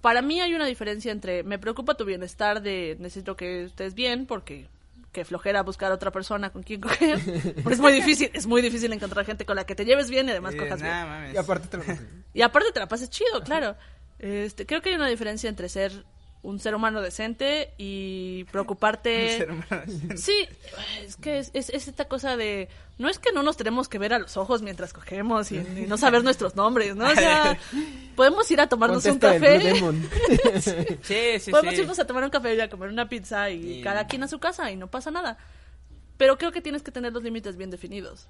[0.00, 4.26] para mí hay una diferencia entre me preocupa tu bienestar de necesito que estés bien
[4.26, 4.66] porque
[5.12, 7.20] que flojera buscar a otra persona con quien coger.
[7.62, 10.26] Porque es muy difícil, es muy difícil encontrar gente con la que te lleves bien
[10.26, 10.92] y además Eh, cojas bien.
[10.92, 11.34] mames.
[11.34, 11.84] Y aparte te lo
[12.34, 13.76] Y aparte te la pases chido, claro.
[14.18, 16.04] Este, creo que hay una diferencia entre ser
[16.44, 19.38] un ser humano decente y preocuparte.
[19.38, 19.82] Ser humano.
[20.16, 20.46] Sí,
[21.04, 22.68] es que es, es- es esta cosa de...
[22.98, 25.86] No es que no nos tenemos que ver a los ojos mientras cogemos y, y
[25.88, 27.06] no saber nuestros nombres, ¿no?
[27.10, 27.58] O sea,
[28.14, 29.58] podemos ir a tomarnos un Contesta café.
[29.58, 30.08] Blue Demon.
[31.02, 31.80] Sí, sí, podemos sí.
[31.80, 34.28] irnos a tomar un café y a comer una pizza y Y- cada quien a
[34.28, 35.38] su casa y no pasa nada.
[36.18, 38.28] Pero creo que tienes que tener los límites bien definidos.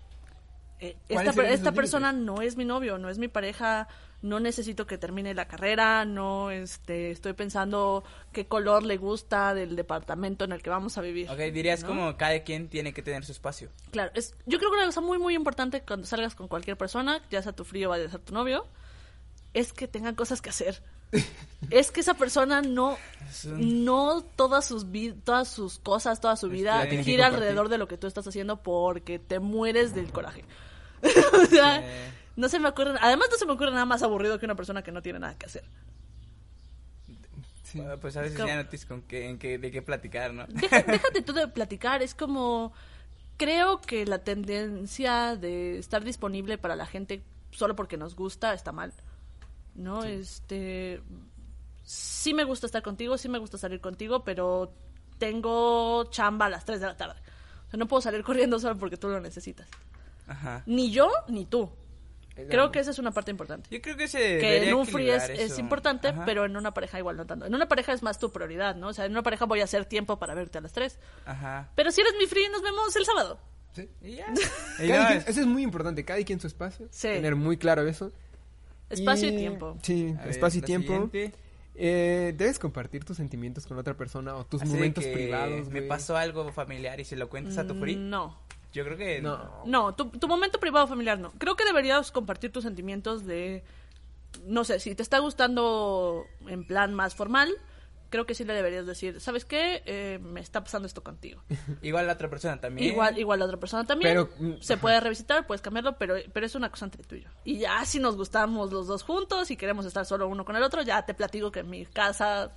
[0.85, 3.89] Eh, ¿Cuáles esta, esta persona no es mi novio, no es mi pareja,
[4.25, 9.77] no necesito que termine la carrera, no este, estoy pensando qué color le gusta del
[9.77, 11.31] departamento en el que vamos a vivir.
[11.31, 11.89] Ok, dirías ¿no?
[11.89, 13.69] como cada quien tiene que tener su espacio.
[13.91, 17.21] Claro, es, yo creo que una cosa muy, muy importante cuando salgas con cualquier persona,
[17.31, 18.67] ya sea tu frío o vaya a ser tu novio,
[19.53, 20.83] es que tengan cosas que hacer.
[21.71, 22.97] es que esa persona no,
[23.45, 24.87] no todas sus,
[25.23, 29.19] todas sus cosas, toda su vida gira alrededor de lo que tú estás haciendo porque
[29.19, 30.45] te mueres del coraje.
[31.43, 32.11] o sea, Eh.
[32.37, 34.83] no se me ocurre, además no se me ocurre nada más aburrido que una persona
[34.83, 35.65] que no tiene nada que hacer.
[37.65, 37.83] Sí.
[38.01, 40.47] Pues a veces Como- ya no tienes con qué, en qué, de qué platicar, ¿no?
[40.47, 42.73] Deja- déjate tú de platicar, es como
[43.37, 48.73] creo que la tendencia de estar disponible para la gente solo porque nos gusta está
[48.73, 48.93] mal.
[49.75, 50.05] ¿No?
[50.05, 51.03] Este
[51.83, 54.73] sí me gusta estar contigo, sí me gusta salir contigo, pero
[55.19, 57.21] tengo chamba a las 3 de la tarde.
[57.67, 59.69] O sea, no puedo salir corriendo solo porque tú lo necesitas.
[60.27, 60.63] Ajá.
[60.67, 61.71] Ni yo ni tú.
[62.35, 63.69] Creo que esa es una parte importante.
[63.71, 66.25] Yo creo que se Que en un free es, importante, Ajá.
[66.25, 67.47] pero en una pareja igual no tanto.
[67.47, 68.89] En una pareja es más tu prioridad, ¿no?
[68.89, 70.99] O sea, en una pareja voy a hacer tiempo para verte a las 3.
[71.27, 71.71] Ajá.
[71.77, 73.39] Pero si eres mi free, nos vemos el sábado.
[73.73, 73.89] Sí.
[74.03, 74.27] Y ya.
[74.79, 77.09] Cada Y no, quien- es- eso es muy importante, cada quien su espacio, Sí.
[77.09, 78.11] tener muy claro eso.
[78.91, 79.77] Espacio y, tiempo.
[79.83, 81.11] Sí, A ver, espacio y tiempo.
[81.77, 85.69] Eh, debes compartir tus sentimientos con otra persona o tus Así momentos privados.
[85.71, 87.97] Me pasó algo familiar y se lo cuentas a tu free.
[87.97, 88.39] No.
[88.75, 89.63] Yo creo que No.
[89.65, 91.31] No, tu, tu momento privado familiar no.
[91.39, 93.65] Creo que deberías compartir tus sentimientos de.
[94.45, 97.55] No sé, si te está gustando en plan más formal,
[98.11, 99.83] creo que sí le deberías decir, ¿sabes qué?
[99.87, 101.43] Eh, me está pasando esto contigo.
[101.83, 102.93] Igual la otra persona también.
[102.93, 104.11] Igual, igual la otra persona también.
[104.13, 107.29] Pero, se puede revisitar, puedes cambiarlo, pero, pero es una cosa entre tú y yo.
[107.45, 110.65] Y ya si nos gustamos los dos juntos y queremos estar solo uno con el
[110.65, 112.53] otro, ya te platico que en mi casa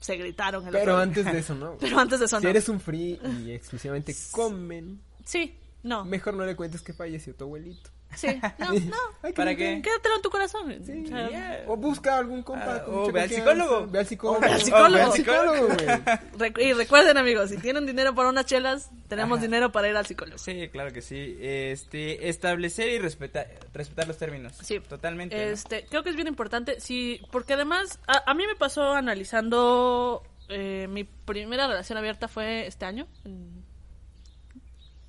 [0.00, 0.66] se gritaron.
[0.66, 1.76] El Pero otro antes de eso, ¿no?
[1.80, 2.50] Pero antes de eso Si no.
[2.50, 6.04] eres un free y exclusivamente comen, Sí, no.
[6.04, 7.90] mejor no le cuentes que falleció tu abuelito.
[8.14, 8.26] Sí,
[8.58, 8.96] no, no.
[9.22, 9.76] Ay, ¿Para qué?
[9.76, 10.84] te- Quédatelo en tu corazón.
[10.84, 11.64] Sí, O sea, ya.
[11.66, 12.74] O busca algún compa.
[12.76, 13.86] Ah, con o ve al psicólogo.
[13.86, 14.36] Ve al psicólogo.
[14.38, 14.92] O ve al psicólogo.
[14.94, 16.52] Ve al psicólogo, güey.
[16.52, 19.46] Recu- y recuerden, amigos, si tienen dinero para unas chelas, tenemos Ajá.
[19.46, 20.36] dinero para ir al psicólogo.
[20.36, 21.38] Sí, claro que sí.
[21.40, 24.52] Este, establecer y respetar, respetar los términos.
[24.62, 24.78] Sí.
[24.80, 25.34] Totalmente.
[25.34, 25.42] ¿no?
[25.50, 30.22] Este, creo que es bien importante, sí, porque además a, a mí me pasó analizando
[30.50, 33.61] eh, mi primera relación abierta fue este año, en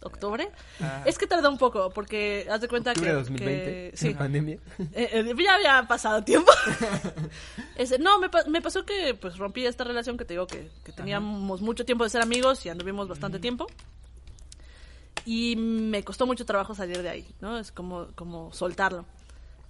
[0.03, 0.49] octubre.
[0.81, 1.03] Ah.
[1.05, 3.13] Es que tardó un poco, porque haz de cuenta Octubre que...
[3.13, 4.57] de 2020, que- en sí, pandemia.
[4.93, 6.51] Eh, eh, ya había pasado tiempo.
[7.75, 10.69] Ese- no, me, pa- me pasó que pues rompí esta relación que te digo que,
[10.83, 13.67] que teníamos mucho tiempo de ser amigos y anduvimos bastante tiempo.
[15.25, 17.57] Y me costó mucho trabajo salir de ahí, ¿no?
[17.57, 19.05] Es como, como soltarlo.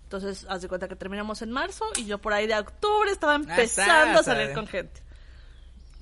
[0.05, 3.35] Entonces, haz de cuenta que terminamos en marzo y yo por ahí de octubre estaba
[3.35, 5.01] empezando a salir con gente.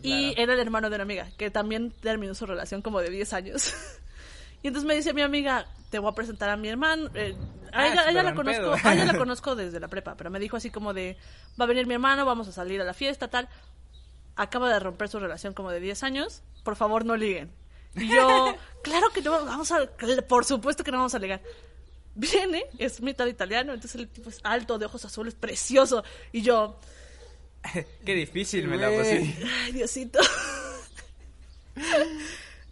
[0.03, 3.33] Y era el hermano de una amiga, que también terminó su relación como de 10
[3.33, 3.73] años.
[4.63, 7.09] y entonces me dice mi amiga, te voy a presentar a mi hermano.
[7.13, 7.35] Eh,
[7.71, 9.87] a Ah, ella, a ella súper la buen conozco, a ella la conozco desde la
[9.87, 11.17] prepa, pero me dijo así como de,
[11.59, 13.47] va a venir mi hermano, vamos a salir a la fiesta, tal.
[14.35, 17.51] Acaba de romper su relación como de 10 años, por favor no liguen.
[17.95, 19.89] Y yo, claro que no, vamos a,
[20.27, 21.41] por supuesto que no vamos a ligar.
[22.13, 26.03] Viene, es mitad italiano, entonces el tipo es alto, de ojos azules, precioso.
[26.33, 26.77] Y yo,
[28.05, 29.45] Qué difícil me la pusiste.
[29.63, 30.19] Ay, Diosito.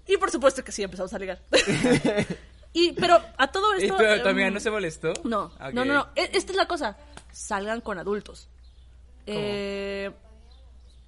[0.09, 1.39] Y por supuesto que sí, empezamos a ligar.
[2.73, 3.95] y, pero a todo ¿Y esto...
[3.97, 5.13] tu amiga em, no se molestó?
[5.23, 6.07] No, no, no, no.
[6.15, 6.97] E- Esta es la cosa.
[7.31, 8.49] Salgan con adultos.
[9.27, 10.09] Eh,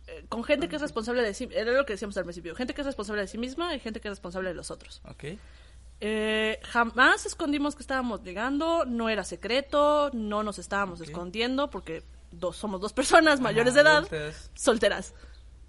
[0.08, 1.49] eh, con gente que es responsable de sí...
[1.52, 2.56] Era lo que decíamos al principio.
[2.56, 5.02] Gente que es responsable de sí misma y gente que es responsable de los otros.
[5.10, 5.24] Ok.
[6.04, 12.58] Eh, jamás escondimos que estábamos ligando, no era secreto, no nos estábamos escondiendo porque dos,
[12.58, 14.49] somos dos personas mayores de edad adultas.
[14.56, 15.14] solteras.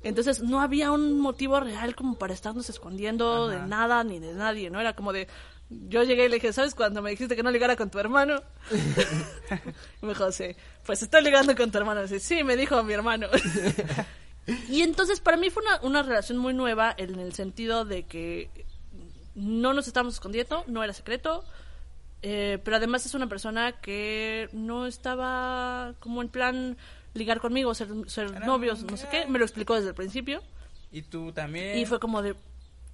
[0.03, 4.71] Entonces no había un motivo real como para estarnos escondiendo de nada ni de nadie,
[4.71, 4.81] ¿no?
[4.81, 5.29] Era como de...
[5.71, 8.43] Yo llegué y le dije, ¿sabes cuando me dijiste que no ligara con tu hermano?
[8.71, 12.03] y me dijo, sí, pues estoy ligando con tu hermano.
[12.03, 13.29] Dice, sí, me dijo mi hermano.
[14.69, 18.51] y entonces para mí fue una, una relación muy nueva en el sentido de que
[19.35, 21.45] no nos estábamos escondiendo, no era secreto,
[22.23, 26.77] eh, pero además es una persona que no estaba como en plan
[27.15, 30.43] ligar conmigo, ser, ser novios, no sé qué, me lo explicó desde el principio
[30.91, 31.79] ¿Y tú también?
[31.79, 32.35] y fue como de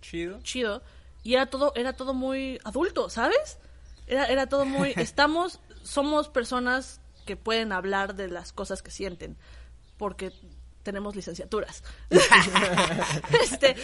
[0.00, 0.40] chido.
[0.42, 0.82] chido
[1.22, 3.58] y era todo era todo muy adulto, ¿sabes?
[4.06, 9.36] Era era todo muy estamos somos personas que pueden hablar de las cosas que sienten
[9.98, 10.32] porque
[10.84, 11.82] tenemos licenciaturas.
[13.42, 13.74] este,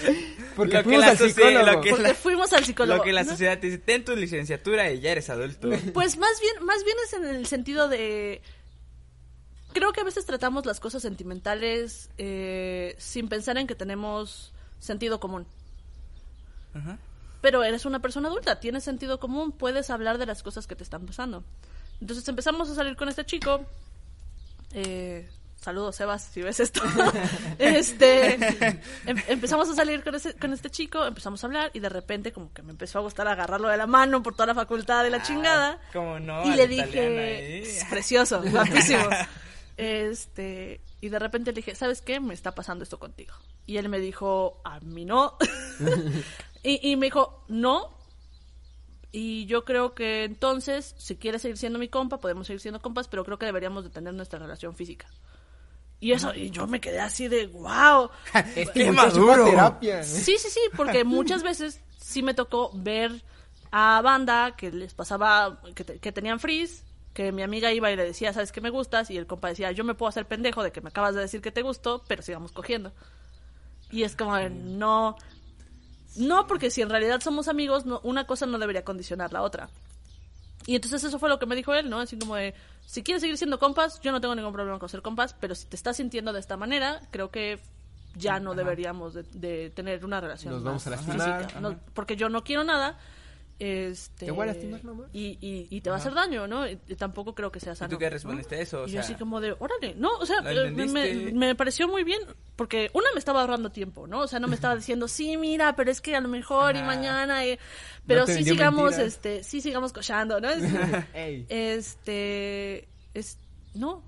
[0.56, 1.66] Porque Lo que fuimos la al socie- psicólogo.
[1.72, 2.96] lo que- porque la- fuimos al psicólogo.
[2.98, 3.30] Lo que la ¿no?
[3.30, 5.68] sociedad te dice, ten tu licenciatura y ya eres adulto.
[5.92, 8.40] Pues más bien, más bien es en el sentido de.
[9.74, 15.20] Creo que a veces tratamos las cosas sentimentales eh, sin pensar en que tenemos sentido
[15.20, 15.46] común.
[16.74, 16.96] Ajá.
[17.42, 20.82] Pero eres una persona adulta, tienes sentido común, puedes hablar de las cosas que te
[20.82, 21.44] están pasando.
[22.00, 23.66] Entonces empezamos a salir con este chico.
[24.72, 25.28] Eh,
[25.60, 26.80] saludos, Sebas, si ves esto.
[27.58, 28.34] este,
[29.06, 32.32] em- empezamos a salir con, ese- con este chico, empezamos a hablar y de repente
[32.32, 35.10] como que me empezó a gustar agarrarlo de la mano por toda la facultad de
[35.10, 35.78] la chingada.
[35.82, 36.44] Ah, ¿Cómo no?
[36.46, 37.62] y le dije, ahí.
[37.62, 39.04] "Es precioso, guapísimo.
[39.76, 42.20] Este, y de repente le dije, ¿sabes qué?
[42.20, 43.34] Me está pasando esto contigo.
[43.66, 45.36] Y él me dijo, a mí no.
[46.62, 47.90] y, y me dijo, no.
[49.12, 53.08] Y yo creo que entonces, si quieres seguir siendo mi compa, podemos seguir siendo compas,
[53.08, 55.06] pero creo que deberíamos de tener nuestra relación física.
[56.00, 58.10] Y eso, y yo me quedé así de, wow.
[58.56, 59.44] Es ¡Qué que maduro!
[59.46, 60.02] terapia.
[60.02, 63.22] Sí, sí, sí, porque muchas veces sí me tocó ver
[63.70, 67.96] a banda que les pasaba, que, te- que tenían freeze, que mi amiga iba y
[67.96, 69.10] le decía, ¿sabes qué me gustas?
[69.10, 71.40] Y el compa decía, yo me puedo hacer pendejo de que me acabas de decir
[71.40, 72.92] que te gustó, pero sigamos cogiendo.
[73.90, 75.16] Y es como, de, no,
[76.16, 79.70] no, porque si en realidad somos amigos, no, una cosa no debería condicionar la otra.
[80.66, 82.00] Y entonces eso fue lo que me dijo él, ¿no?
[82.00, 82.54] Así como de,
[82.84, 85.66] si quieres seguir siendo compas, yo no tengo ningún problema con ser compas, pero si
[85.66, 87.60] te estás sintiendo de esta manera, creo que
[88.16, 91.42] ya no deberíamos de, de tener una relación Nos más vamos a lastimar.
[91.44, 91.78] física, ¿no?
[91.94, 92.98] porque yo no quiero nada.
[93.64, 95.06] Este, Te voy a lastimar nomás.
[95.14, 96.68] Y, y, y te va a hacer daño, ¿no?
[96.68, 97.88] Y, y tampoco creo que sea ¿Y sano.
[97.90, 98.82] tú qué respondiste a eso?
[98.82, 102.04] O Y yo así como de, órale, no, o sea, ¿Lo eh, me, pareció muy
[102.04, 102.20] bien,
[102.56, 104.20] porque una me estaba ahorrando tiempo, ¿no?
[104.20, 106.82] O sea, no me estaba diciendo, sí, mira, pero es que a lo mejor y
[106.82, 107.58] mañana, y-
[108.06, 109.06] pero sí sigamos, mentiras.
[109.14, 110.48] este, sí sigamos cochando, ¿no?
[111.14, 113.38] Es- este, es,
[113.74, 114.02] no.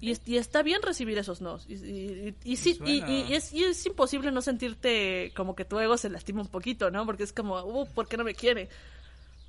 [0.00, 1.68] Y, es- y está bien recibir esos nos.
[1.68, 3.10] Y, y- y- y sí, y, Suena.
[3.10, 6.48] y- y es, y es imposible no sentirte como que tu ego se lastima un
[6.48, 7.06] poquito, ¿no?
[7.06, 8.68] Porque es como, uh, ¿por qué no me quiere?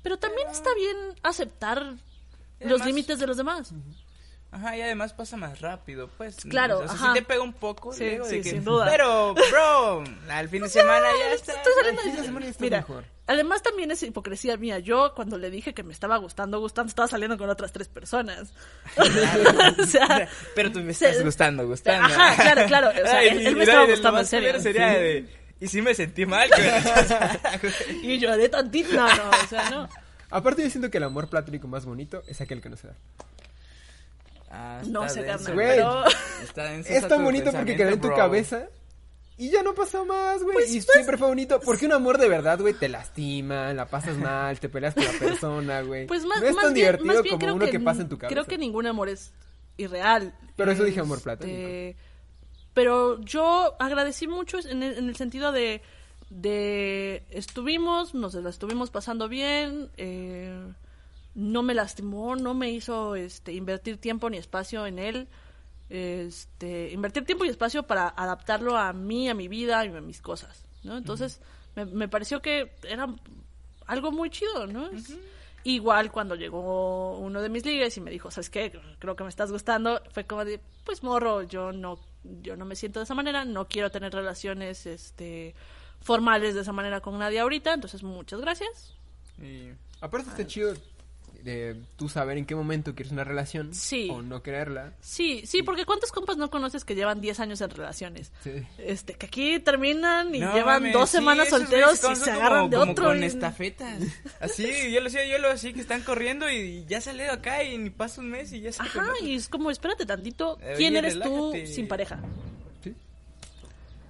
[0.02, 1.94] Pero también está bien aceptar
[2.60, 3.72] los límites de los demás.
[4.56, 6.36] Ajá, y además pasa más rápido, pues.
[6.48, 7.06] Claro, O sea, ajá.
[7.08, 7.92] sí te pega un poco.
[7.92, 8.86] Sí, de sí, que- sin duda.
[8.90, 11.52] Pero, bro, al fin de semana ya está.
[11.52, 13.04] Estoy saliendo Al fin de semana está Mira, mejor.
[13.26, 14.78] además también es hipocresía mía.
[14.78, 18.54] Yo cuando le dije que me estaba gustando, gustando, estaba saliendo con otras tres personas.
[19.78, 22.06] o sea, Pero tú me estás se- gustando, gustando.
[22.06, 22.88] Ajá, claro, claro.
[22.88, 24.48] O sea, Ay, él, él me y- estaba y lo gustando en más serio.
[24.52, 25.28] culero sería de,
[25.60, 26.48] y sí me sentí mal.
[28.02, 28.92] Y lloré tantito.
[28.94, 29.88] No, no, o sea, no.
[30.30, 32.94] Aparte yo siento que el amor platónico más bonito es aquel que no se da.
[34.48, 35.44] Ah, No sé, denso.
[35.46, 35.68] carnal, Güey.
[35.68, 36.04] pero...
[36.42, 38.16] Está Es tan bonito porque queda en tu bro.
[38.16, 38.68] cabeza
[39.36, 40.54] Y ya no pasó más, güey.
[40.54, 41.60] Pues, y pues- siempre fue bonito.
[41.60, 45.12] Porque un amor de verdad, güey, te lastima, la pasas mal, te peleas con la
[45.12, 46.06] persona, güey.
[46.06, 48.02] Pues más, no es más tan bien, divertido más bien como creo uno que, pasa
[48.02, 48.34] en tu cabeza.
[48.34, 49.32] Creo que ningún amor es
[49.76, 50.34] irreal.
[50.56, 51.98] Pero eso dije amor Este, platónico.
[52.72, 55.82] Pero yo agradecí mucho en el, en el sentido de,
[56.30, 60.62] de estuvimos, nos la estuvimos pasando bien, eh,
[61.36, 65.28] no me lastimó, no me hizo este invertir tiempo ni espacio en él.
[65.88, 70.20] Este, invertir tiempo y espacio para adaptarlo a mí, a mi vida y a mis
[70.20, 70.96] cosas, ¿no?
[70.96, 71.40] Entonces,
[71.76, 73.06] me, me pareció que era
[73.86, 74.88] algo muy chido, ¿no?
[74.88, 75.16] Es-
[75.64, 78.72] Igual cuando llegó uno de mis ligas y me dijo, ¿sabes qué?
[79.00, 80.00] Creo que me estás gustando.
[80.12, 81.98] Fue como de, pues morro, yo no,
[82.40, 85.56] yo no me siento de esa manera, no quiero tener relaciones, este,
[86.00, 88.94] formales de esa manera con nadie ahorita, entonces muchas gracias.
[89.42, 89.70] Y-
[90.00, 90.72] Aparte está chido
[91.46, 94.08] de tú saber en qué momento quieres una relación Sí.
[94.10, 94.92] o no quererla.
[95.00, 98.32] Sí, sí, porque ¿cuántos compas no conoces que llevan 10 años en relaciones?
[98.42, 98.50] Sí.
[98.78, 102.68] Este, que aquí terminan y No, llevan mames, dos semanas solteros y se como- agarran
[102.70, 103.04] de como otro.
[103.06, 103.98] con y- estafetas.
[104.40, 107.78] Así, yo lo sé, yo lo así que están corriendo y ya salió acá y
[107.78, 110.94] ni pasa un mes y ya se Ajá, y es como, espérate tantito, Eh, ¿quién
[110.96, 112.20] oye, eres tú sin pareja?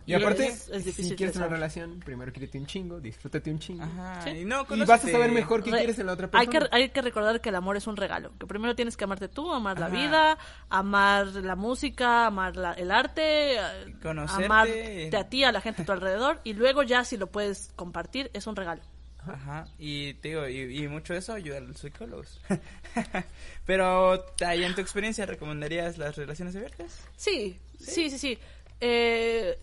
[0.07, 0.13] Sí.
[0.13, 3.51] Y, Y aparte, es- es difícil si quieres una relación, primero quírete un chingo, disfrútate
[3.51, 3.83] un chingo.
[3.83, 4.31] Ajá, Sí.
[4.31, 6.71] y no, Y vas a saber mejor qué Re- quieres en la otra hay persona.
[6.71, 8.33] que, hay que recordar que el amor es un regalo.
[8.39, 10.39] Que primero tienes que amarte tú, amar la vida,
[10.69, 14.45] amar la música, amar la- el arte, eh, Conocerte.
[14.45, 16.41] amarte a ti, a la gente a tu alrededor.
[16.45, 18.83] Y luego ya si lo puedes compartir, es un regalo.
[19.27, 22.41] Ajá, y te digo, y, y mucho de eso ayuda a los psicólogos.
[23.67, 27.01] Pero, ahí en tu experiencia, ¿recomendarías las relaciones abiertas?
[27.17, 28.39] Sí, sí, sí, sí.
[28.81, 29.59] Eh,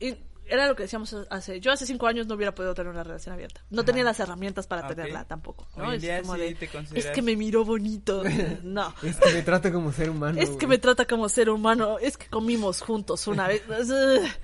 [0.00, 1.60] y era lo que decíamos hace...
[1.60, 3.62] Yo hace cinco años no hubiera podido tener una relación abierta.
[3.70, 4.88] No tenía las herramientas para Ok.
[4.96, 5.68] tenerla tampoco.
[5.76, 5.92] ¿no?
[5.92, 8.22] Es como sí de, te Es consideras- que me miró bonito.
[8.64, 8.92] No.
[9.02, 10.40] Es que me trata como ser humano.
[10.40, 11.98] Es que me trata como ser humano.
[12.00, 13.62] Es que comimos juntos una vez.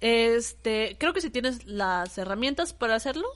[0.00, 3.26] Este, creo que si tienes las herramientas para hacerlo,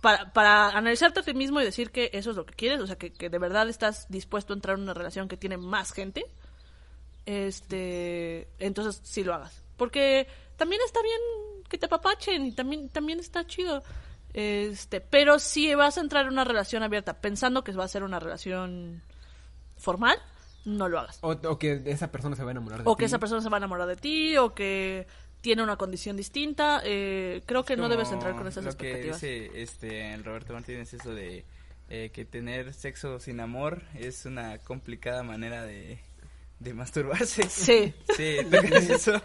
[0.00, 2.86] para, para analizarte a ti mismo y decir que eso es lo que quieres, o
[2.86, 5.92] sea, que, que de verdad estás dispuesto a entrar en una relación que tiene más
[5.92, 6.24] gente,
[7.26, 9.60] este, entonces sí lo hagas.
[9.76, 10.26] Porque
[10.56, 11.18] también está bien
[11.68, 13.82] que te apapachen y también, también está chido.
[14.32, 18.02] Este, pero si vas a entrar en una relación abierta pensando que va a ser
[18.02, 19.02] una relación
[19.76, 20.18] formal,
[20.64, 21.18] no lo hagas.
[21.22, 23.06] O, o que esa persona se va a enamorar de O que ti.
[23.06, 25.06] esa persona se va a enamorar de ti, o que
[25.40, 26.82] tiene una condición distinta.
[26.84, 29.20] eh, creo que no debes entrar con esas lo que expectativas.
[29.20, 31.44] dice este, Roberto Martínez, eso de
[31.88, 36.00] eh, que tener sexo sin amor es una complicada manera de,
[36.58, 37.48] de masturbarse.
[37.48, 37.92] Sí.
[38.16, 39.20] Sí, ¿tú crees eso?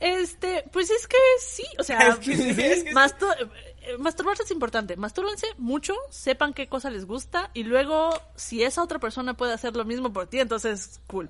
[0.00, 2.94] Este, pues es que sí, o sea, Es que sí, es que sí.
[2.94, 3.50] mastu-
[3.82, 4.96] eh, masturbarse es importante.
[4.96, 9.76] Mastúrbense mucho, sepan qué cosa les gusta y luego si esa otra persona puede hacer
[9.76, 11.28] lo mismo por ti, entonces cool.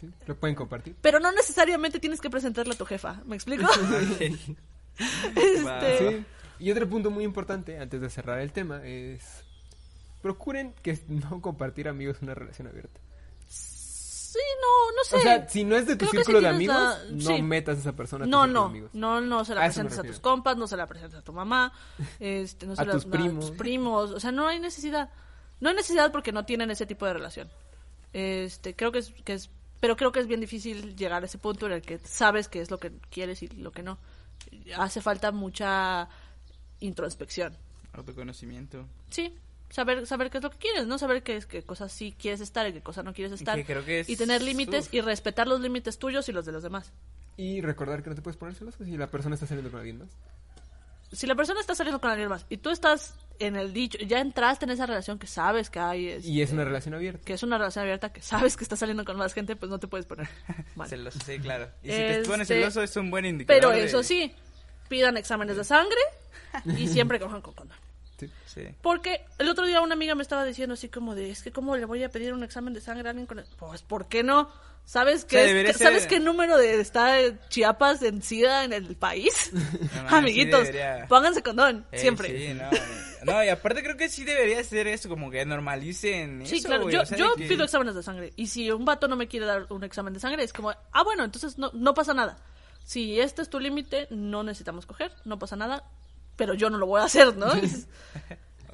[0.00, 0.94] Sí, Lo pueden compartir.
[1.02, 3.66] Pero no necesariamente tienes que presentarle a tu jefa, ¿me explico?
[4.94, 5.36] Ok.
[5.36, 6.24] Este, Sí.
[6.60, 9.42] Y otro punto muy importante, antes de cerrar el tema, es...
[10.20, 13.00] Procuren que no compartir amigos en una relación abierta.
[14.32, 15.16] Sí, no, no sé.
[15.16, 17.42] O sea, si no es de tu Creo círculo de amigos, la- no sí.
[17.42, 18.90] metas a esa persona a tu No, de no, amigos.
[18.94, 21.32] no, no se la A presentes a tus compas, no se la presentes a tu
[21.32, 21.72] mamá,
[22.20, 23.50] este, no se A la- tus no, primos.
[23.52, 25.10] primos, o sea, no hay necesidad.
[25.60, 27.48] No hay necesidad porque no tienen ese tipo de relación.
[28.12, 29.48] Este, creo que es, que es,
[29.80, 32.60] pero creo que es bien difícil llegar a ese punto en el que sabes qué
[32.60, 33.98] es lo que quieres y lo que no.
[34.76, 36.08] Hace falta mucha
[36.80, 37.56] introspección.
[37.92, 38.86] Autoconocimiento.
[39.10, 39.34] Sí,
[39.72, 42.40] saber saber qué es lo que quieres, no saber qué es qué cosas sí quieres
[42.40, 44.94] estar y qué cosas no quieres estar Que creo que es- y tener límites uf.
[44.94, 46.92] y respetar los límites tuyos y los de los demás.
[47.36, 49.98] Y recordar que no te puedes poner celoso si la persona está saliendo con alguien
[49.98, 50.10] más.
[51.12, 54.20] si la persona está saliendo con alguien más y tú estás en el dicho, ya
[54.20, 57.22] entraste en esa relación que sabes que hay, este, Y es una relación abierta.
[57.24, 59.78] que es una relación abierta, que sabes que estás saliendo con más gente, pues no
[59.78, 60.28] te puedes poner
[60.76, 60.88] mal.
[60.88, 61.68] Celoso, sí, claro.
[61.82, 63.60] Y si te pones Este, celoso es un buen indicador.
[63.60, 64.32] Pero de- eso sí,
[64.88, 65.98] pidan exámenes de sangre
[66.76, 67.76] y siempre cojan con condón.
[68.26, 68.30] Sí.
[68.46, 68.62] Sí.
[68.82, 71.76] Porque el otro día una amiga me estaba diciendo así como de, es que cómo
[71.76, 73.42] le voy a pedir un examen de sangre a alguien con...
[73.58, 74.50] Pues, ¿por qué no?
[74.84, 77.16] ¿Sabes qué, es- qué- ser- ¿sabes qué número de está
[77.48, 79.50] Chiapas en SIDA en el país?
[79.94, 81.06] mames, Amiguitos, sí debería.
[81.08, 82.28] pónganse condón, Eh, siempre.
[82.36, 86.56] Sí, no, no, y aparte creo que sí debería ser eso, como que normalicen Sí,
[86.56, 86.82] eso, claro.
[86.82, 88.32] güey, Yo, o sea, yo que- pido exámenes de sangre.
[88.36, 91.02] Y si un vato no me quiere dar un examen de sangre, es como, ah,
[91.04, 92.38] bueno, entonces no, no pasa nada.
[92.84, 95.84] Si este es tu límite, no necesitamos coger, no pasa nada.
[96.42, 97.52] Pero yo no lo voy a hacer, ¿no?
[97.54, 97.86] Es-.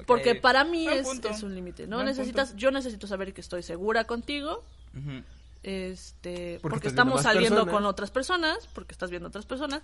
[0.07, 1.05] Porque para mí es,
[1.43, 1.85] un límite.
[1.85, 4.63] No Buen necesitas, yo necesito saber que estoy segura contigo.
[4.97, 5.21] Ujú.
[5.63, 7.73] Este Porque porque, estamos saliendo personas.
[7.73, 9.81] con otras personas, porque estás viendo otras personas,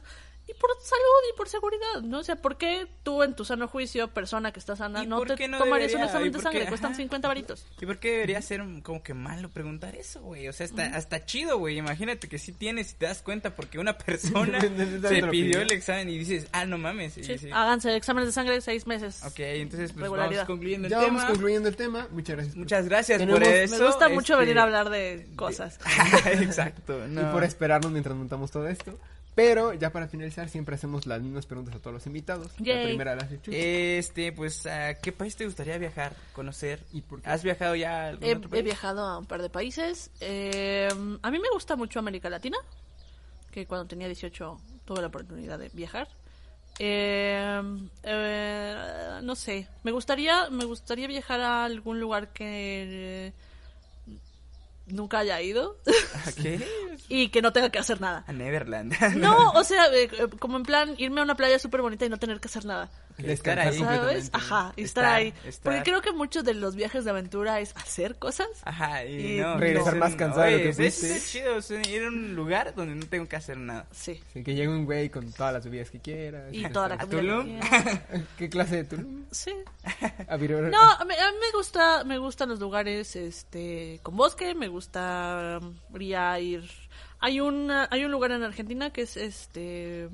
[0.47, 1.03] y por salud
[1.33, 2.19] y por seguridad, ¿no?
[2.19, 5.21] O sea, ¿por qué tú en tu sano juicio, persona que está sana, ¿Y no
[5.21, 6.05] te no tomarías un debería?
[6.05, 6.59] examen ¿Y de sangre?
[6.61, 6.67] qué?
[6.67, 6.97] Cuestan Ajá.
[6.97, 7.65] 50 varitos.
[7.81, 10.47] ¿Y por qué debería ser como que malo preguntar eso, güey?
[10.47, 11.77] O sea, está, hasta chido, güey.
[11.77, 15.71] Imagínate que sí tienes y te das cuenta porque una persona Te se pidió el
[15.71, 17.13] examen y dices, ah, no mames.
[17.13, 17.49] Sí, sí.
[17.51, 19.23] Háganse exámenes de sangre seis meses.
[19.25, 21.13] Ok, entonces pues vamos concluyendo el Ya tema.
[21.13, 22.07] vamos concluyendo el tema.
[22.11, 22.53] Muchas gracias.
[22.53, 23.77] por- Muchas gracias Tenemos- por eso.
[23.79, 25.64] Me gusta mucho este- venir a hablar de cosas.
[26.25, 27.07] Exacto.
[27.07, 28.97] Y por esperarnos mientras montamos todo esto.
[29.35, 32.53] Pero ya para finalizar, siempre hacemos las mismas preguntas a todos los invitados.
[32.59, 33.51] La primera la hace Chucho.
[33.53, 36.79] Este, pues, ¿a qué país te gustaría viajar, conocer?
[36.93, 37.29] ¿Y por qué?
[37.29, 40.09] ¿Has viajado ya a algún He, otro he viajado a un par de países.
[40.21, 40.87] Eh,
[41.21, 42.57] a mí me gusta mucho América Latina,
[43.51, 46.07] que cuando tenía 18 tuve la oportunidad de viajar.
[46.79, 47.61] Eh,
[48.03, 53.33] eh, no sé, me gustaría, me gustaría viajar a algún lugar que eh,
[54.87, 55.79] nunca haya ido
[56.25, 56.65] ¿A qué?
[57.09, 58.23] y que no tenga que hacer nada.
[58.27, 58.93] A Neverland.
[59.17, 60.09] No, o sea, eh,
[60.39, 62.89] como en plan irme a una playa súper bonita y no tener que hacer nada.
[63.17, 63.77] Estar ahí.
[63.79, 64.29] ¿Sabes?
[64.33, 65.33] Ajá, y estar, Estar, ahí.
[65.45, 65.63] estar.
[65.73, 68.47] Porque creo que muchos de los viajes de aventura es hacer cosas.
[68.63, 69.57] Ajá, y, Y no.
[69.57, 71.15] regresar no, más cansado de lo oye, que es- fuiste.
[71.15, 73.85] Es chido, o sea, ir a un lugar donde no tengo que hacer nada.
[73.91, 74.21] Sí.
[74.33, 76.53] Sí, que llegue un güey con todas las bebidas que quieras.
[76.53, 77.21] Y toda la está- ¿A comida.
[77.41, 77.59] Tulum?
[78.37, 79.23] ¿Qué clase de Tulum?
[79.31, 79.51] Sí.
[80.27, 84.55] A No, a mí, a mí me gusta, me gustan los lugares, este, con bosque.
[84.55, 86.69] Me gusta um, ir.
[87.19, 90.09] Hay una, hay un lugar en Argentina que es, este,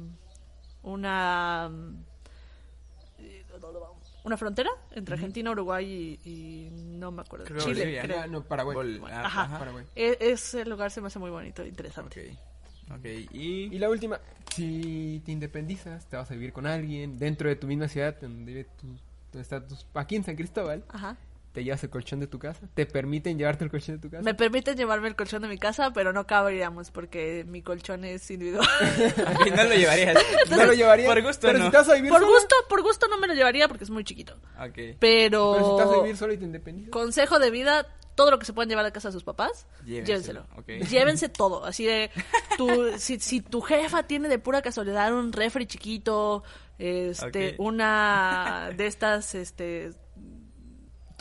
[0.83, 2.03] una, um,
[4.23, 7.45] una frontera entre Argentina, Uruguay y, y no me acuerdo.
[7.45, 8.01] Creo Chile, Bolivia.
[8.03, 8.27] creo.
[8.27, 8.75] No, Paraguay.
[8.75, 9.41] Bol- ah, Ajá.
[9.43, 9.59] ajá.
[9.59, 9.85] Paraguay.
[9.95, 12.31] E- ese lugar se me hace muy bonito, interesante.
[12.31, 12.37] Ok.
[12.99, 13.73] Ok, y...
[13.73, 14.19] Y la última,
[14.53, 18.51] si te independizas, te vas a vivir con alguien dentro de tu misma ciudad, donde
[18.51, 18.87] vive tu,
[19.31, 21.15] donde está tus- aquí en San Cristóbal, Ajá.
[21.51, 24.23] Te llevas el colchón de tu casa, te permiten llevarte el colchón de tu casa.
[24.23, 28.29] Me permiten llevarme el colchón de mi casa, pero no cabríamos porque mi colchón es
[28.31, 28.67] individual.
[29.55, 30.17] No lo llevarías.
[30.49, 31.07] no lo llevaría.
[31.07, 31.65] Por gusto pero no.
[31.65, 33.83] si te vas a vivir por sola, gusto, por gusto no me lo llevaría porque
[33.83, 34.35] es muy chiquito.
[34.59, 34.95] Ok.
[34.99, 36.91] Pero, Pero si te vas a vivir solo y te independizas.
[36.91, 37.85] consejo de vida,
[38.15, 40.45] todo lo que se puedan llevar a casa de sus papás, Llévenselo.
[40.89, 42.11] Llévense todo, así de
[42.57, 46.43] tu, si, si tu jefa tiene de pura casualidad un refri chiquito,
[46.77, 49.91] este, una de estas este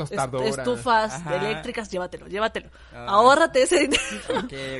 [0.04, 1.36] estufas Ajá.
[1.36, 2.68] eléctricas, llévatelo, llévatelo.
[2.92, 3.06] Ah.
[3.08, 4.02] Ahórrate ese dinero.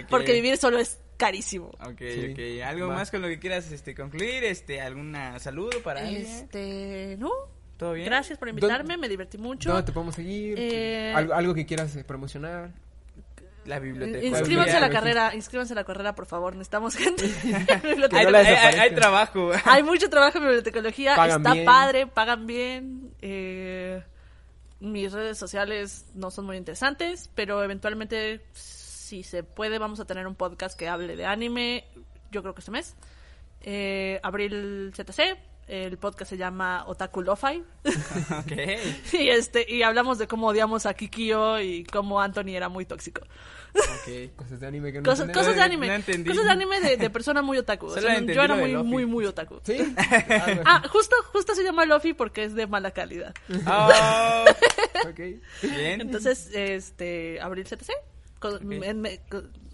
[0.11, 1.69] Porque vivir solo es carísimo.
[1.85, 2.33] Ok, Sí.
[2.33, 2.67] ok.
[2.67, 2.95] ¿Algo Va.
[2.95, 4.45] más con lo que quieras este, concluir?
[4.45, 6.23] Este, ¿Algún saludo para alguien?
[6.27, 7.31] Este, no.
[7.77, 8.07] ¿Todo bien?
[8.07, 9.71] Gracias por invitarme, me divertí mucho.
[9.71, 10.55] ¿Dónde te podemos seguir?
[10.59, 12.71] Eh, ¿Algo, algo que quieras eh, promocionar?
[13.67, 14.25] La biblioteca.
[14.27, 17.25] Inscríbanse a la carrera, inscríbanse a la carrera, por favor, necesitamos gente.
[18.81, 19.51] Hay, trabajo.
[19.65, 21.65] Hay mucho trabajo en bibliotecología, Pagan está bien.
[21.67, 23.13] padre, pagan bien.
[23.21, 24.03] eh,
[24.81, 30.27] mis redes sociales no son muy interesantes, pero eventualmente, si se puede, vamos a tener
[30.27, 31.85] un podcast que hable de anime,
[32.31, 32.97] yo creo que este mes.
[33.63, 35.37] Eh, Abril CTC,
[35.71, 37.63] el podcast se llama Otaku Lo-Fi.
[39.13, 43.23] y, este, y hablamos de cómo odiamos a Kikyo y cómo Anthony era muy tóxico.
[43.73, 44.35] Ok.
[44.37, 45.87] Cosas de anime que no Cosas, cosas de anime.
[45.87, 46.29] No entendí.
[46.29, 47.87] cosas de anime de, de persona muy otaku.
[47.91, 49.61] O sea, yo era muy, muy, muy otaku.
[49.63, 49.79] ¿Sí?
[50.65, 53.33] Ah, justo, justo se llama Luffy porque es de mala calidad.
[53.67, 54.45] Oh,
[55.09, 55.21] ok.
[55.63, 56.01] bien.
[56.01, 57.93] Entonces, este, abril CTC.
[58.41, 58.61] con-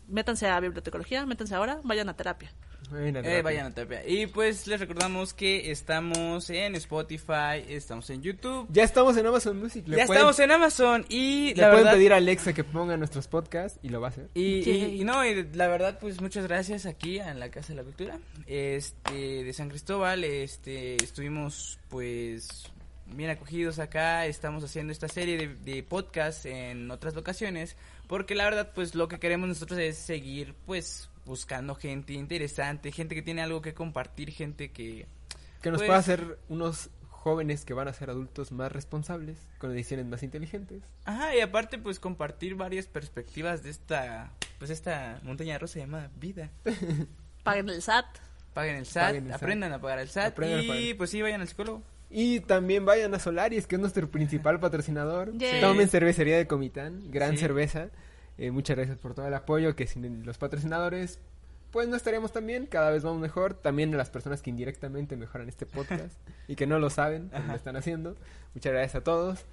[0.09, 2.53] métanse a bibliotecología, métanse ahora, vayan a terapia.
[2.95, 3.43] Eh, terapia.
[3.43, 4.07] vayan a terapia.
[4.07, 8.69] Y pues les recordamos que estamos en Spotify, estamos en YouTube.
[8.71, 9.89] Ya estamos en Amazon Music.
[9.89, 12.63] Le Ya pueden- estamos en Amazon y Le la pueden verdad pedir a Alexa que
[12.65, 14.29] ponga nuestros podcasts y lo va a hacer.
[14.35, 15.01] Y, y- Yay.
[15.01, 18.19] y no, y la verdad, pues muchas gracias aquí en la Casa de la Cultura,
[18.47, 22.71] este, de San Cristóbal, este, estuvimos pues
[23.07, 27.77] bien acogidos acá, estamos haciendo esta serie de, de podcasts en otras locaciones,
[28.09, 33.15] porque la verdad, pues lo que queremos nosotros es seguir, pues, buscando gente interesante, gente
[33.15, 35.07] que tiene algo que compartir, gente que...
[35.63, 39.71] Que nos Pues- pueda hacer unos jóvenes que van a ser adultos más responsables, con
[39.73, 40.83] decisiones más inteligentes.
[41.05, 46.51] Ajá, y aparte, pues compartir varias perspectivas de esta, pues esta montaña rusa llamada vida.
[47.43, 48.07] Paguen el SAT.
[48.55, 49.43] Paguen el SAT, Paguen el SAT.
[49.43, 51.83] aprendan a pagar el SAT Aprendan y pues sí, vayan al psicólogo.
[52.09, 55.37] Y también vayan a Solaris, que es nuestro principal patrocinador.
[55.37, 55.61] Yay.
[55.61, 57.39] Tomen cervecería de Comitán, gran Sí.
[57.39, 57.89] cerveza.
[58.39, 61.19] Eh, muchas gracias por todo el apoyo, que sin los patrocinadores,
[61.71, 63.55] pues no estaríamos tan bien, cada vez vamos mejor.
[63.55, 66.17] También a las personas que indirectamente mejoran este podcast
[66.49, 68.17] y que no lo saben, pero lo están haciendo.
[68.55, 69.45] Muchas gracias a todos.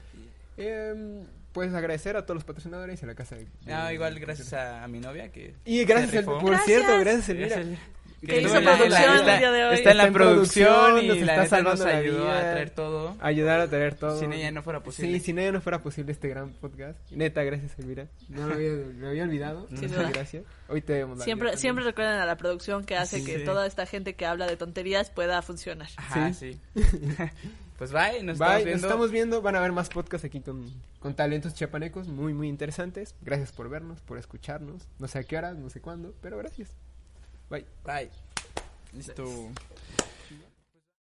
[0.58, 1.24] Eh,
[1.54, 3.48] pues agradecer a todos los patrocinadores y a la casa de...
[3.72, 5.54] Ah, igual gracias a, a mi novia que...
[5.66, 6.66] Y gracias, el- por Gracias.
[6.66, 7.56] cierto, gracias Elvira.
[7.58, 7.80] Gracias.
[8.26, 9.76] Que hizo la- producción está- el día de hoy.
[9.76, 11.50] Está en la Está producción producción, y nos la está nos
[11.80, 13.18] salvando la a traer todo.
[13.22, 14.20] Ayudar a traer todo.
[14.20, 15.20] Sin ella no fuera posible.
[15.20, 16.98] Sí, sin ella no fuera posible este gran podcast.
[17.12, 18.08] Neta, gracias, Elvira.
[18.30, 19.68] No lo había, me había olvidado.
[19.68, 20.12] Sin Muchas duda.
[20.12, 20.44] gracias.
[20.70, 23.26] Hoy te debemos la Siempre, vida siempre recuerden a la producción que hace Sí.
[23.26, 25.90] que toda esta gente que habla de tonterías pueda funcionar.
[25.98, 26.60] Ajá, sí.
[27.78, 28.38] pues bye, nos.
[28.38, 28.88] Bye, estamos nos viendo.
[28.88, 29.42] estamos viendo.
[29.42, 33.16] Van a haber más podcasts aquí con, con talentos chiapanecos muy, muy interesantes.
[33.22, 34.88] Gracias por vernos, por escucharnos.
[35.00, 36.70] No sé a qué hora, no sé cuándo, pero gracias.
[37.50, 37.66] Bye.
[37.84, 38.10] Bye.
[38.94, 39.50] Listo.